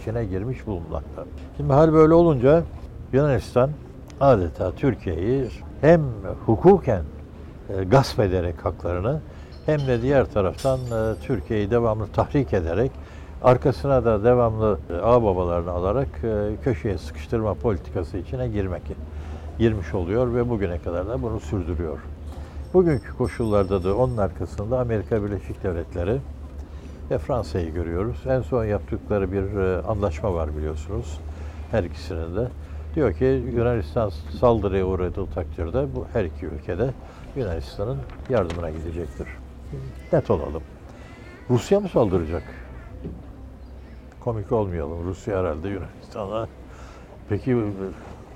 [0.01, 1.25] içine girmiş bulunmakta.
[1.57, 2.63] Şimdi hal böyle olunca
[3.13, 3.71] Yunanistan
[4.21, 5.49] adeta Türkiye'yi
[5.81, 6.03] hem
[6.47, 7.03] hukuken
[7.87, 9.21] gasp ederek haklarını
[9.67, 10.79] hem de diğer taraftan
[11.23, 12.91] Türkiye'yi devamlı tahrik ederek
[13.47, 16.09] arkasına da devamlı ağ babalarını alarak
[16.65, 18.83] köşeye sıkıştırma politikası içine girmek
[19.59, 21.99] girmiş oluyor ve bugüne kadar da bunu sürdürüyor.
[22.75, 26.21] Bugünkü koşullarda da onun arkasında Amerika Birleşik Devletleri
[27.11, 28.17] ve Fransa'yı görüyoruz.
[28.29, 29.45] En son yaptıkları bir
[29.91, 31.21] anlaşma var biliyorsunuz
[31.71, 32.49] her ikisinin de.
[32.95, 36.91] Diyor ki Yunanistan saldırıya uğradığı takdirde bu her iki ülkede
[37.37, 37.99] Yunanistan'ın
[38.31, 39.29] yardımına gidecektir.
[40.13, 40.63] Net olalım.
[41.51, 42.66] Rusya mı saldıracak?
[44.27, 45.05] Komik olmayalım.
[45.05, 46.49] Rusya herhalde Yunanistan'a.
[47.29, 47.57] Peki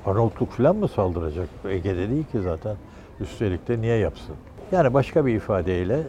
[0.06, 1.48] Arnavutluk falan mı saldıracak?
[1.64, 2.76] Ege'de değil ki zaten.
[3.20, 4.36] Üstelik de niye yapsın?
[4.72, 6.02] Yani başka bir ifadeyle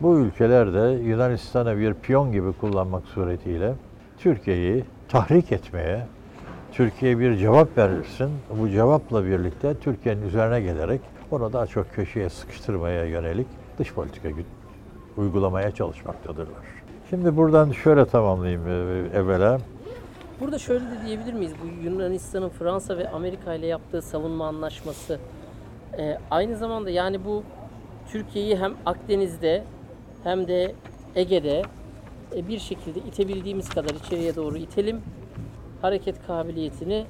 [0.00, 3.74] bu ülkeler de Yunanistan'a bir piyon gibi kullanmak suretiyle
[4.18, 6.06] Türkiye'yi tahrik etmeye,
[6.72, 8.30] Türkiye bir cevap verirsin.
[8.60, 11.00] Bu cevapla birlikte Türkiye'nin üzerine gelerek
[11.30, 13.46] onu daha çok köşeye sıkıştırmaya yönelik
[13.78, 14.28] dış politika
[15.16, 16.75] uygulamaya çalışmaktadırlar.
[17.10, 18.70] Şimdi buradan şöyle tamamlayayım e,
[19.18, 19.60] evvela.
[20.40, 21.52] Burada şöyle de diyebilir miyiz?
[21.62, 25.18] Bu Yunanistan'ın Fransa ve Amerika ile yaptığı savunma anlaşması
[25.98, 27.42] e, aynı zamanda yani bu
[28.12, 29.64] Türkiye'yi hem Akdeniz'de
[30.24, 30.74] hem de
[31.14, 31.62] Ege'de
[32.36, 35.00] e, bir şekilde itebildiğimiz kadar içeriye doğru itelim.
[35.82, 37.06] Hareket kabiliyetini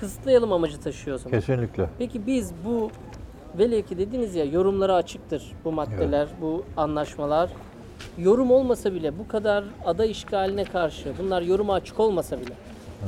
[0.00, 1.40] kısıtlayalım amacı taşıyor zaman.
[1.40, 1.88] Kesinlikle.
[1.98, 2.90] Peki biz bu
[3.58, 6.40] velev ki dediniz ya yorumlara açıktır bu maddeler, evet.
[6.40, 7.50] bu anlaşmalar.
[8.18, 12.52] Yorum olmasa bile bu kadar ada işgaline karşı bunlar yoruma açık olmasa bile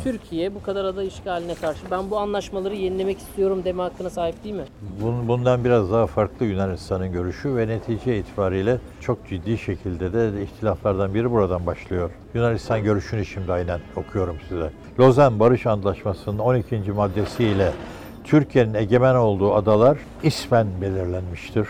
[0.05, 4.55] Türkiye bu kadar ada işgaline karşı ben bu anlaşmaları yenilemek istiyorum deme hakkına sahip değil
[4.55, 4.64] mi?
[5.03, 11.14] Bun- Bundan biraz daha farklı Yunanistan'ın görüşü ve netice itibariyle çok ciddi şekilde de ihtilaflardan
[11.14, 12.11] biri buradan başlıyor.
[12.34, 14.70] Yunanistan görüşünü şimdi aynen okuyorum size.
[14.99, 16.76] Lozan Barış Antlaşması'nın 12.
[16.93, 17.72] maddesiyle
[18.24, 21.68] Türkiye'nin egemen olduğu adalar ismen belirlenmiştir.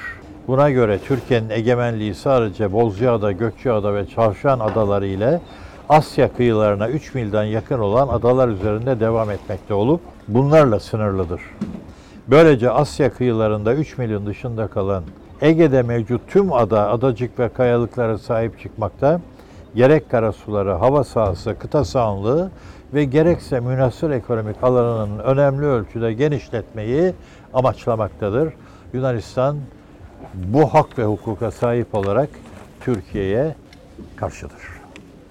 [0.50, 5.40] Buna göre Türkiye'nin egemenliği sadece Bozcaada, Gökçeada ve Çavşan adaları ile
[5.88, 11.40] Asya kıyılarına 3 milden yakın olan adalar üzerinde devam etmekte olup bunlarla sınırlıdır.
[12.28, 15.04] Böylece Asya kıyılarında 3 milyon dışında kalan
[15.40, 19.20] Ege'de mevcut tüm ada, adacık ve kayalıklara sahip çıkmakta,
[19.74, 22.50] gerek karasuları, hava sahası, kıta sahanlığı
[22.94, 27.12] ve gerekse münasır ekonomik alanının önemli ölçüde genişletmeyi
[27.54, 28.52] amaçlamaktadır.
[28.92, 29.56] Yunanistan
[30.34, 32.28] bu hak ve hukuka sahip olarak
[32.80, 33.54] Türkiye'ye
[34.16, 34.62] karşıdır.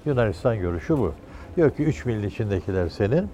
[0.06, 1.14] Yunanistan görüşü bu.
[1.56, 3.28] Diyor ki 3 milin içindekiler senin.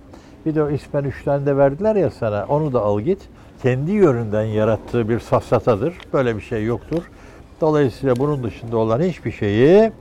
[0.45, 3.20] Bir de o ismen 3 tane de verdiler ya sana onu da al git.
[3.62, 5.93] Kendi yönünden yarattığı bir safsatadır.
[6.14, 7.03] Böyle bir şey yoktur.
[7.62, 9.91] Dolayısıyla bunun dışında olan hiçbir şeyi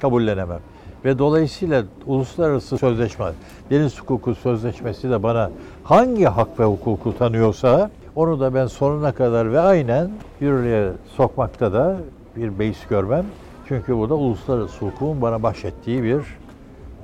[0.00, 0.60] kabullenemem.
[1.04, 3.26] Ve dolayısıyla uluslararası sözleşme,
[3.70, 5.50] deniz hukuku sözleşmesi de bana
[5.84, 10.10] hangi hak ve hukuku tanıyorsa onu da ben sonuna kadar ve aynen
[10.40, 11.96] yürürlüğe sokmakta da
[12.36, 13.24] bir beis görmem.
[13.68, 16.22] Çünkü bu da uluslararası hukukun bana bahşettiği bir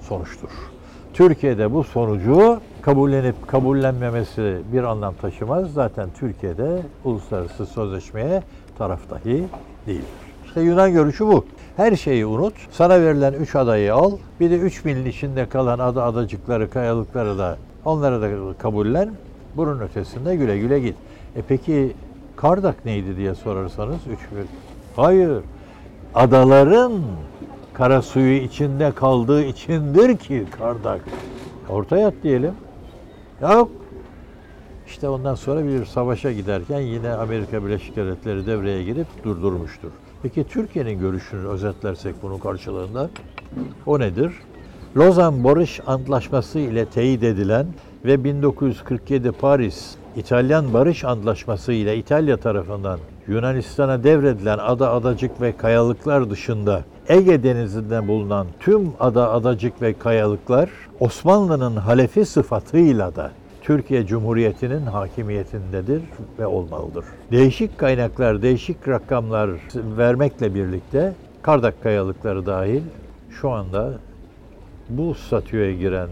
[0.01, 0.51] sonuçtur.
[1.15, 5.73] Türkiye'de bu sonucu kabullenip kabullenmemesi bir anlam taşımaz.
[5.73, 8.43] Zaten Türkiye'de uluslararası sözleşmeye
[8.79, 9.45] taraf dahi
[9.87, 10.05] değildir.
[10.47, 11.45] İşte Yunan görüşü bu.
[11.77, 12.55] Her şeyi unut.
[12.71, 14.13] Sana verilen üç adayı al.
[14.41, 19.11] Bir de üç milin içinde kalan ada adacıkları, kayalıkları da onları da kabullen.
[19.59, 20.95] Bunun ötesinde güle güle git.
[21.37, 21.93] E peki
[22.37, 24.47] Kardak neydi diye sorarsanız üç bir.
[24.97, 25.43] Hayır.
[26.15, 26.93] Adaların
[27.75, 31.01] kara suyu içinde kaldığı içindir ki Kardak.
[31.69, 32.53] Ortaya at diyelim.
[33.43, 33.71] Yok.
[34.87, 39.91] İşte ondan sonra bir savaşa giderken yine Amerika Birleşik Devletleri devreye girip durdurmuştur.
[40.23, 43.11] Peki Türkiye'nin görüşünü özetlersek bunun karşılığında
[43.87, 44.33] o nedir?
[44.97, 47.67] Lozan Barış Antlaşması ile teyit edilen
[48.05, 56.31] ve 1947 Paris İtalyan Barış Antlaşması ile İtalya tarafından Yunanistan'a devredilen ada adacık ve kayalıklar
[56.31, 60.71] dışında Ege Denizi'nde bulunan tüm ada adacık ve kayalıklar
[61.01, 63.31] Osmanlı'nın halefi sıfatıyla da
[63.63, 66.03] Türkiye Cumhuriyeti'nin hakimiyetindedir
[66.39, 67.05] ve olmalıdır.
[67.33, 72.83] Değişik kaynaklar, değişik rakamlar vermekle birlikte Kardak kayalıkları dahil
[73.31, 73.93] şu anda
[74.89, 76.09] bu statüye giren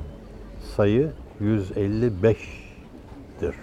[0.76, 1.10] sayı
[1.42, 3.54] 155'dir.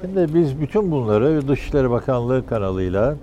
[0.00, 3.16] Şimdi biz bütün bunları Dışişleri Bakanlığı kanalıyla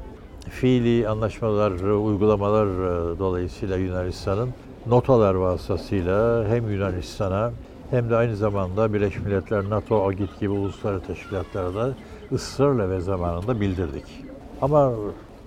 [0.49, 4.49] fiili anlaşmalar, uygulamalar e, dolayısıyla Yunanistan'ın
[4.87, 7.51] notalar vasıtasıyla hem Yunanistan'a
[7.89, 11.93] hem de aynı zamanda Birleşmiş Milletler, NATO, AGİT gibi uluslararası teşkilatlara da
[12.31, 14.05] ısrarla ve zamanında bildirdik.
[14.61, 14.91] Ama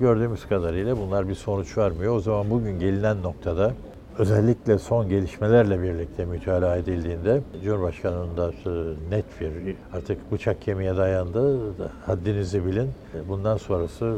[0.00, 2.16] gördüğümüz kadarıyla bunlar bir sonuç vermiyor.
[2.16, 3.72] O zaman bugün gelinen noktada
[4.18, 8.52] özellikle son gelişmelerle birlikte mütalaa edildiğinde Cumhurbaşkanı'nın da
[9.10, 11.58] net bir artık bıçak kemiğe dayandı.
[12.06, 12.90] Haddinizi bilin.
[13.28, 14.16] Bundan sonrası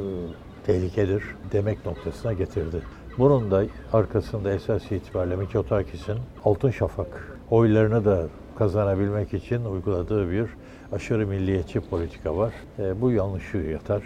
[0.67, 1.23] tehlikedir
[1.53, 2.83] demek noktasına getirdi.
[3.19, 8.27] Bunun da arkasında esas itibariyle Mitsotakis'in Altın Şafak oylarını da
[8.59, 10.47] kazanabilmek için uyguladığı bir
[10.93, 12.53] aşırı milliyetçi politika var.
[12.79, 14.03] E, bu yanlışı yatar.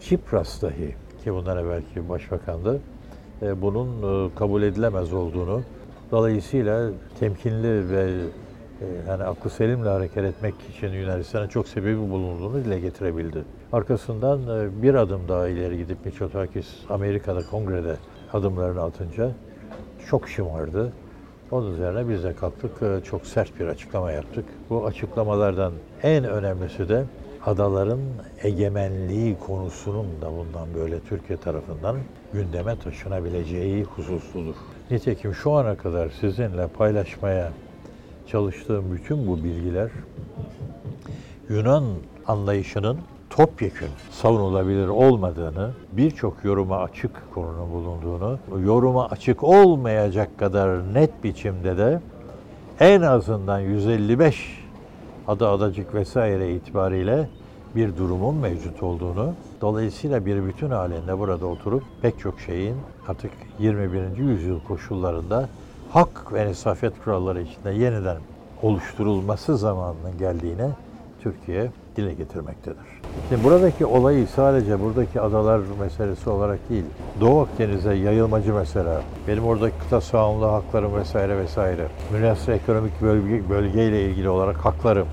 [0.00, 2.80] Çipras dahi ki bundan evvelki başbakandı
[3.42, 5.62] bunun e, kabul edilemez olduğunu
[6.10, 8.10] dolayısıyla temkinli ve
[8.80, 13.44] e, yani aklı selimle hareket etmek için Yunanistan'a çok sebebi bulunduğunu dile getirebildi.
[13.72, 17.96] Arkasından e, bir adım daha ileri gidip Mitsotakis Amerika'da kongrede
[18.32, 19.30] adımlarını atınca
[20.10, 20.92] çok şımardı.
[21.50, 24.44] Onun üzerine biz de kalktık, e, çok sert bir açıklama yaptık.
[24.70, 25.72] Bu açıklamalardan
[26.02, 27.04] en önemlisi de
[27.46, 28.00] adaların
[28.42, 31.96] egemenliği konusunun da bundan böyle Türkiye tarafından
[32.32, 34.54] gündeme taşınabileceği hususludur.
[34.90, 37.52] Nitekim şu ana kadar sizinle paylaşmaya
[38.26, 39.90] çalıştığım bütün bu bilgiler
[41.48, 41.84] Yunan
[42.26, 42.98] anlayışının
[43.30, 52.00] topyekün savunulabilir olmadığını, birçok yoruma açık konunun bulunduğunu, yoruma açık olmayacak kadar net biçimde de
[52.80, 54.64] en azından 155
[55.28, 57.28] adı adacık vesaire itibariyle
[57.76, 62.76] bir durumun mevcut olduğunu, dolayısıyla bir bütün halinde burada oturup pek çok şeyin
[63.08, 64.16] artık 21.
[64.16, 65.48] yüzyıl koşullarında
[65.90, 68.16] hak ve nesafet kuralları içinde yeniden
[68.62, 70.70] oluşturulması zamanının geldiğine
[71.22, 72.76] Türkiye dile getirmektedir.
[73.28, 76.84] Şimdi buradaki olayı sadece buradaki adalar meselesi olarak değil,
[77.20, 84.10] Doğu Akdeniz'e yayılmacı mesela, benim oradaki kıta sahanlığı haklarım vesaire vesaire, münasır ekonomik bölge, bölgeyle
[84.10, 85.06] ilgili olarak haklarım.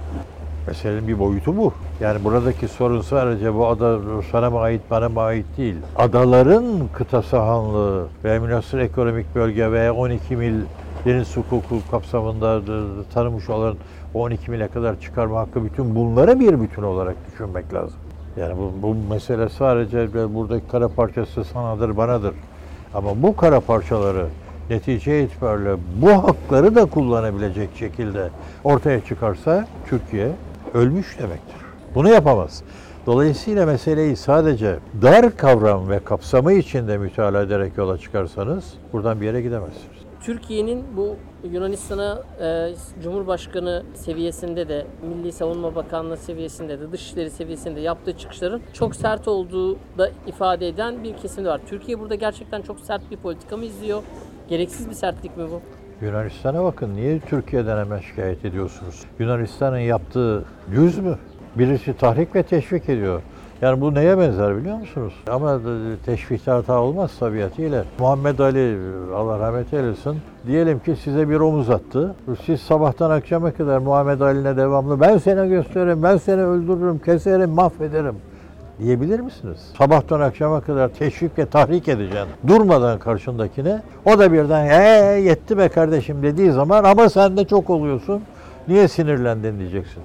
[0.67, 1.73] Meselenin bir boyutu bu.
[1.99, 3.99] Yani buradaki sorun sadece bu ada
[4.31, 5.75] sana mı ait, bana mı ait değil.
[5.95, 10.55] Adaların kıta sahanlığı ve münasır ekonomik bölge ve 12 mil
[11.05, 12.61] deniz hukuku kapsamında
[13.13, 13.75] tanımış olan
[14.13, 17.97] 12 mile kadar çıkarma hakkı bütün bunları bir bütün olarak düşünmek lazım.
[18.37, 22.33] Yani bu, bu mesele sadece buradaki kara parçası sanadır, banadır.
[22.93, 24.25] Ama bu kara parçaları
[24.69, 28.29] netice itibariyle bu hakları da kullanabilecek şekilde
[28.63, 30.31] ortaya çıkarsa Türkiye
[30.75, 31.55] ölmüş demektir.
[31.95, 32.63] Bunu yapamaz.
[33.05, 39.41] Dolayısıyla meseleyi sadece dar kavram ve kapsamı içinde mütalaa ederek yola çıkarsanız buradan bir yere
[39.41, 39.95] gidemezsiniz.
[40.21, 41.15] Türkiye'nin bu
[41.51, 42.73] Yunanistan'a e,
[43.03, 49.77] Cumhurbaşkanı seviyesinde de, Milli Savunma Bakanlığı seviyesinde de, Dışişleri seviyesinde yaptığı çıkışların çok sert olduğu
[49.97, 51.61] da ifade eden bir kesim de var.
[51.69, 54.03] Türkiye burada gerçekten çok sert bir politika mı izliyor?
[54.49, 55.61] Gereksiz bir sertlik mi bu?
[56.01, 56.95] Yunanistan'a bakın.
[56.95, 59.03] Niye Türkiye'den hemen şikayet ediyorsunuz?
[59.19, 61.17] Yunanistan'ın yaptığı yüz mü?
[61.55, 63.21] Birisi tahrik ve teşvik ediyor.
[63.61, 65.13] Yani bu neye benzer biliyor musunuz?
[65.29, 65.59] Ama
[66.05, 67.85] teşvikte hata olmaz tabiatıyla.
[67.99, 68.77] Muhammed Ali,
[69.15, 70.17] Allah rahmet eylesin,
[70.47, 72.15] diyelim ki size bir omuz attı.
[72.45, 78.15] Siz sabahtan akşama kadar Muhammed Ali'ne devamlı ben seni gösteririm, ben seni öldürürüm, keserim, mahvederim
[78.79, 79.57] diyebilir misiniz?
[79.77, 82.27] Sabahtan akşama kadar teşvik ve tahrik edeceksin.
[82.47, 83.81] Durmadan karşındakine.
[84.05, 88.21] O da birden ee yetti be kardeşim dediği zaman ama sen de çok oluyorsun.
[88.67, 90.03] Niye sinirlendin diyeceksin.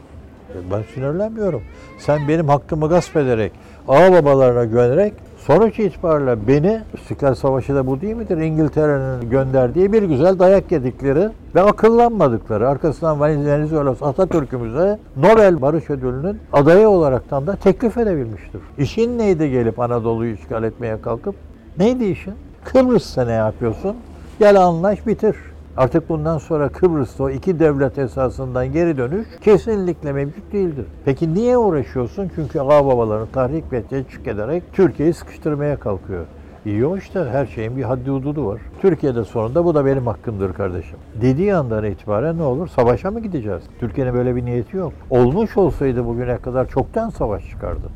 [0.72, 1.62] Ben sinirlenmiyorum.
[1.98, 3.52] Sen benim hakkımı gasp ederek,
[3.88, 5.14] ağ babalarına güvenerek
[5.50, 8.36] sonuç itibariyle beni, İstiklal Savaşı da bu değil midir?
[8.36, 16.88] İngiltere'nin gönderdiği bir güzel dayak yedikleri ve akıllanmadıkları, arkasından Venezuela Atatürk'ümüze Nobel Barış Ödülü'nün adayı
[16.88, 18.60] olaraktan da teklif edebilmiştir.
[18.78, 21.34] İşin neydi gelip Anadolu'yu işgal etmeye kalkıp?
[21.78, 22.34] Neydi işin?
[22.64, 23.96] Kıbrıs'ta ne yapıyorsun?
[24.38, 25.36] Gel anlaş bitir.
[25.76, 30.84] Artık bundan sonra Kıbrıs'ta o iki devlet esasından geri dönüş kesinlikle mevcut değildir.
[31.04, 32.30] Peki niye uğraşıyorsun?
[32.34, 36.24] Çünkü ağa babalarını tahrik ve teşvik ederek Türkiye'yi sıkıştırmaya kalkıyor.
[36.66, 38.60] İyi hoş da her şeyin bir haddi hududu var.
[38.80, 40.98] Türkiye'de sonunda bu da benim hakkımdır kardeşim.
[41.22, 42.68] Dediği andan itibaren ne olur?
[42.68, 43.62] Savaşa mı gideceğiz?
[43.80, 44.92] Türkiye'nin böyle bir niyeti yok.
[45.10, 47.88] Olmuş olsaydı bugüne kadar çoktan savaş çıkardı.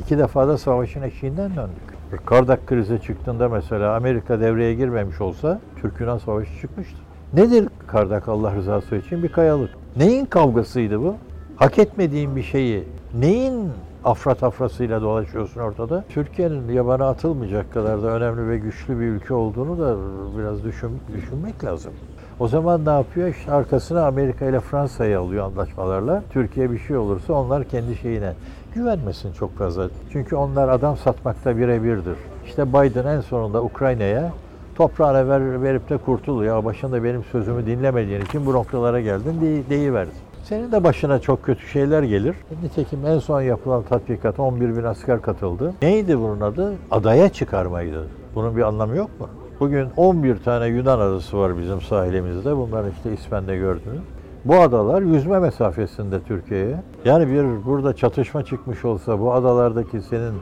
[0.00, 2.26] İki defa da savaşın eşiğinden döndük.
[2.26, 7.09] Kardak krizi çıktığında mesela Amerika devreye girmemiş olsa Türk-Yunan savaşı çıkmıştı.
[7.34, 9.22] Nedir kardak Allah rızası için?
[9.22, 9.70] Bir kayalık.
[9.96, 11.14] Neyin kavgasıydı bu?
[11.56, 12.84] Hak etmediğin bir şeyi
[13.18, 13.70] neyin
[14.04, 16.04] afra tafrasıyla dolaşıyorsun ortada?
[16.08, 19.96] Türkiye'nin yabana atılmayacak kadar da önemli ve güçlü bir ülke olduğunu da
[20.38, 21.92] biraz düşün, düşünmek lazım.
[22.40, 23.28] O zaman ne yapıyor?
[23.28, 26.22] İşte arkasına Amerika ile Fransa'yı alıyor anlaşmalarla.
[26.32, 28.34] Türkiye bir şey olursa onlar kendi şeyine
[28.74, 29.88] güvenmesin çok fazla.
[30.12, 32.16] Çünkü onlar adam satmakta birebirdir.
[32.46, 34.32] İşte Biden en sonunda Ukrayna'ya
[34.80, 36.64] toprağına ver, verip de kurtuluyor.
[36.64, 40.10] Başında benim sözümü dinlemediğin için bu noktalara geldin diye, deyiverdi.
[40.42, 42.36] Senin de başına çok kötü şeyler gelir.
[42.62, 45.74] Nitekim en son yapılan tatbikat 11 bin asker katıldı.
[45.82, 46.74] Neydi bunun adı?
[46.90, 48.06] Adaya çıkarmaydı.
[48.34, 49.28] Bunun bir anlamı yok mu?
[49.60, 52.56] Bugün 11 tane Yunan adası var bizim sahilimizde.
[52.56, 54.00] Bunlar işte İspen'de gördünüz.
[54.44, 56.76] Bu adalar yüzme mesafesinde Türkiye'ye.
[57.04, 60.34] Yani bir burada çatışma çıkmış olsa bu adalardaki senin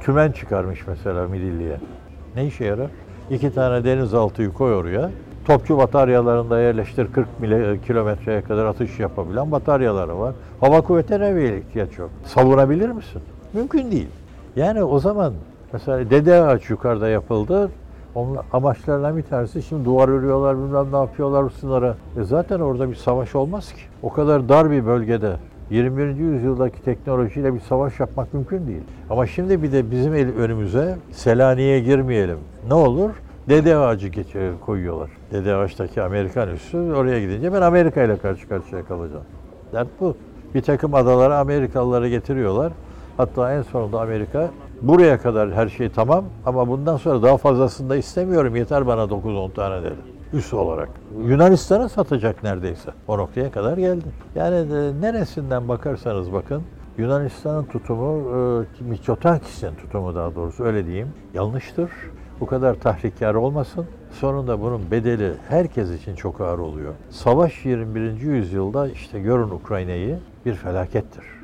[0.00, 1.76] tümen çıkarmış mesela Midilli'ye.
[2.36, 2.90] Ne işe yarar?
[3.30, 5.10] İki tane denizaltıyı koy oraya.
[5.46, 10.34] Topçu bataryalarında yerleştir 40 mile, kilometreye kadar atış yapabilen bataryaları var.
[10.60, 12.10] Hava kuvvetine bir ihtiyaç yok.
[12.24, 13.22] Savunabilir misin?
[13.52, 14.08] Mümkün değil.
[14.56, 15.32] Yani o zaman
[15.72, 17.70] mesela Dede Ağaç yukarıda yapıldı.
[18.14, 21.94] Onun amaçlarından bir tanesi şimdi duvar örüyorlar bilmem ne yapıyorlar sınıra.
[22.20, 23.80] E zaten orada bir savaş olmaz ki.
[24.02, 25.36] O kadar dar bir bölgede
[25.70, 26.16] 21.
[26.16, 28.82] yüzyıldaki teknolojiyle bir savaş yapmak mümkün değil.
[29.10, 32.38] Ama şimdi bir de bizim el önümüze Selanik'e girmeyelim.
[32.68, 33.10] Ne olur?
[33.48, 35.10] Dede ağacı geçe koyuyorlar.
[35.32, 39.24] Dede ağaçtaki Amerikan üssü oraya gidince ben Amerika ile karşı karşıya kalacağım.
[39.72, 40.16] Dert bu.
[40.54, 42.72] Bir takım adalara Amerikalıları getiriyorlar.
[43.16, 44.50] Hatta en sonunda Amerika
[44.82, 48.56] buraya kadar her şey tamam ama bundan sonra daha fazlasını da istemiyorum.
[48.56, 50.19] Yeter bana 9-10 tane dedi.
[50.32, 50.88] Üs olarak.
[51.26, 52.90] Yunanistan'a satacak neredeyse.
[53.08, 54.04] O noktaya kadar geldi.
[54.34, 56.62] Yani e, neresinden bakarsanız bakın
[56.98, 58.36] Yunanistan'ın tutumu,
[58.80, 61.90] e, Mitsotakis'in tutumu daha doğrusu öyle diyeyim, yanlıştır.
[62.40, 63.86] Bu kadar tahrikkar olmasın.
[64.12, 66.94] Sonunda bunun bedeli herkes için çok ağır oluyor.
[67.10, 68.20] Savaş 21.
[68.20, 71.39] yüzyılda işte görün Ukrayna'yı bir felakettir.